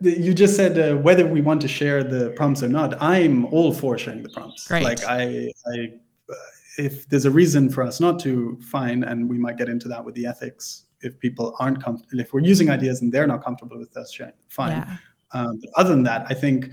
[0.00, 3.00] you just said uh, whether we want to share the prompts or not.
[3.02, 4.66] I'm all for sharing the prompts.
[4.66, 4.84] Great.
[4.84, 5.92] Like I, I,
[6.30, 6.34] uh,
[6.78, 10.04] if there's a reason for us not to, fine, and we might get into that
[10.04, 10.84] with the ethics.
[11.00, 14.32] If people aren't comfortable, if we're using ideas and they're not comfortable with us sharing,
[14.48, 14.78] fine.
[14.78, 14.96] Yeah.
[15.32, 16.70] Um, but other than that, I think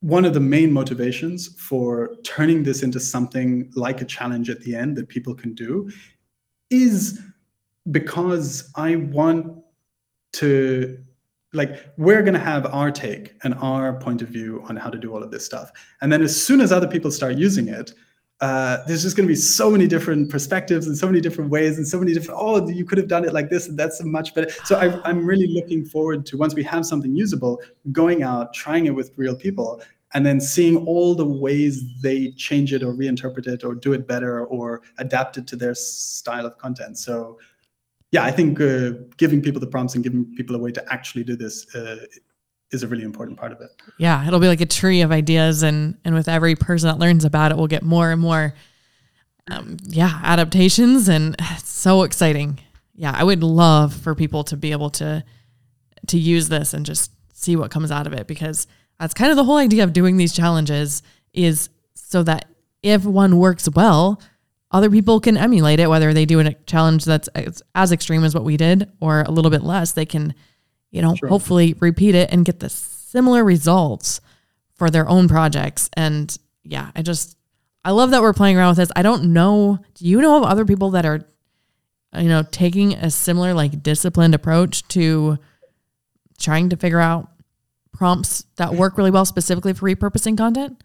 [0.00, 4.74] one of the main motivations for turning this into something like a challenge at the
[4.74, 5.90] end that people can do
[6.70, 7.20] is
[7.90, 9.62] because I want
[10.34, 10.98] to
[11.52, 14.98] like we're going to have our take and our point of view on how to
[14.98, 15.72] do all of this stuff.
[16.00, 17.92] And then as soon as other people start using it
[18.40, 21.76] uh, there's just going to be so many different perspectives and so many different ways
[21.76, 24.34] and so many different oh you could have done it like this and that's much
[24.34, 24.50] better.
[24.64, 27.60] So I, i'm really looking forward to once we have something usable
[27.92, 29.82] going out trying it with real people
[30.12, 34.08] and then seeing all the ways they change it or reinterpret it or do it
[34.08, 37.38] better or adapt it to their style of content so
[38.12, 41.24] yeah, I think uh, giving people the prompts and giving people a way to actually
[41.24, 42.04] do this uh,
[42.72, 43.70] is a really important part of it.
[43.98, 47.24] Yeah, it'll be like a tree of ideas, and and with every person that learns
[47.24, 48.54] about it, we'll get more and more,
[49.48, 52.58] um, yeah, adaptations, and it's so exciting.
[52.94, 55.24] Yeah, I would love for people to be able to
[56.08, 58.66] to use this and just see what comes out of it because
[59.00, 62.44] that's kind of the whole idea of doing these challenges is so that
[62.82, 64.20] if one works well,
[64.70, 65.88] other people can emulate it.
[65.88, 67.28] Whether they do a challenge that's
[67.74, 70.34] as, extreme as what we did or a little bit less, they can,
[70.90, 71.28] you know, Sure.
[71.28, 74.20] hopefully repeat it and get the similar results
[74.74, 75.90] for their own projects.
[75.94, 77.36] And yeah, I just
[77.84, 78.92] I love that we're playing around with this.
[78.94, 79.78] I don't know.
[79.94, 81.22] Do you know of other people that are,
[82.16, 85.38] you know, taking a similar like disciplined approach to
[86.38, 87.30] trying to figure out
[88.00, 90.82] prompts that work really well specifically for repurposing content?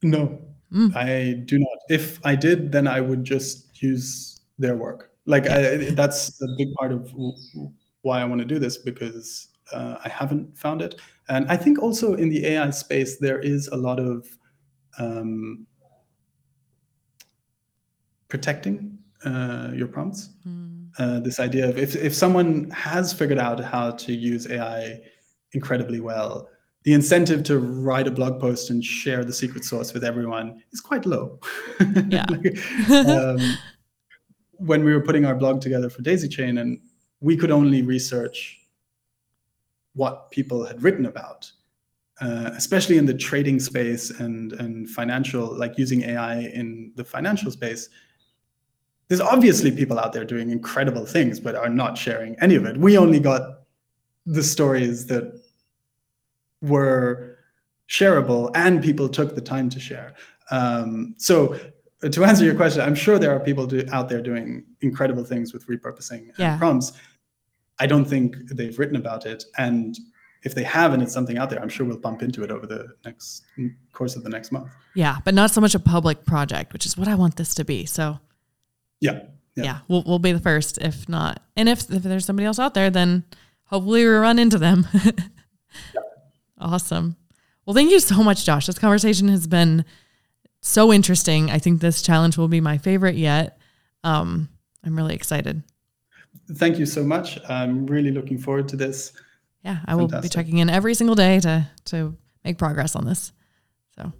[0.00, 0.38] No,
[0.72, 0.96] Mm.
[0.96, 1.78] I do not.
[1.88, 5.12] If I did, then I would just use their work.
[5.24, 7.12] Like I, that's a big part of
[8.02, 11.78] why I want to do this because uh, I haven't found it, and I think
[11.80, 14.26] also in the AI space there is a lot of
[14.98, 15.64] um,
[18.28, 20.30] protecting uh, your prompts.
[20.46, 20.90] Mm.
[20.98, 25.00] Uh, this idea of if, if someone has figured out how to use AI
[25.54, 26.48] incredibly well,
[26.84, 30.80] the incentive to write a blog post and share the secret sauce with everyone is
[30.80, 31.40] quite low.
[32.08, 32.26] Yeah.
[32.30, 33.56] like, um,
[34.58, 36.80] when we were putting our blog together for Daisy Chain, and
[37.20, 38.60] we could only research
[39.94, 41.50] what people had written about,
[42.20, 47.50] uh, especially in the trading space and and financial, like using AI in the financial
[47.50, 47.88] space.
[49.08, 52.76] There's obviously people out there doing incredible things, but are not sharing any of it.
[52.76, 53.60] We only got
[54.26, 55.43] the stories that
[56.62, 57.38] were
[57.88, 60.14] shareable and people took the time to share.
[60.50, 61.58] Um, so
[62.10, 65.52] to answer your question, I'm sure there are people do, out there doing incredible things
[65.52, 66.58] with repurposing yeah.
[66.58, 66.92] prompts.
[67.78, 69.98] I don't think they've written about it, and
[70.44, 72.66] if they have and it's something out there, I'm sure we'll bump into it over
[72.66, 73.44] the next
[73.92, 74.70] course of the next month.
[74.94, 77.64] Yeah, but not so much a public project, which is what I want this to
[77.64, 77.84] be.
[77.86, 78.20] So,
[79.00, 79.22] yeah,
[79.56, 82.58] yeah, yeah we'll we'll be the first, if not, and if if there's somebody else
[82.58, 83.24] out there, then
[83.64, 84.86] hopefully we run into them.
[85.04, 85.10] yeah.
[86.58, 87.16] Awesome.
[87.66, 88.66] Well, thank you so much, Josh.
[88.66, 89.84] This conversation has been
[90.60, 91.50] so interesting.
[91.50, 93.58] I think this challenge will be my favorite yet.
[94.02, 94.48] Um,
[94.84, 95.62] I'm really excited.
[96.52, 97.38] Thank you so much.
[97.48, 99.12] I'm really looking forward to this.
[99.64, 103.32] Yeah, I will be checking in every single day to to make progress on this.
[103.96, 104.12] So,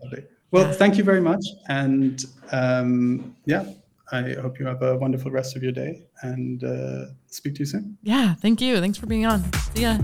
[0.00, 0.24] Lovely.
[0.52, 0.72] well, yeah.
[0.72, 3.64] thank you very much, and um, yeah,
[4.12, 7.66] I hope you have a wonderful rest of your day, and uh, speak to you
[7.66, 7.98] soon.
[8.02, 8.78] Yeah, thank you.
[8.78, 9.42] Thanks for being on.
[9.74, 9.98] See ya.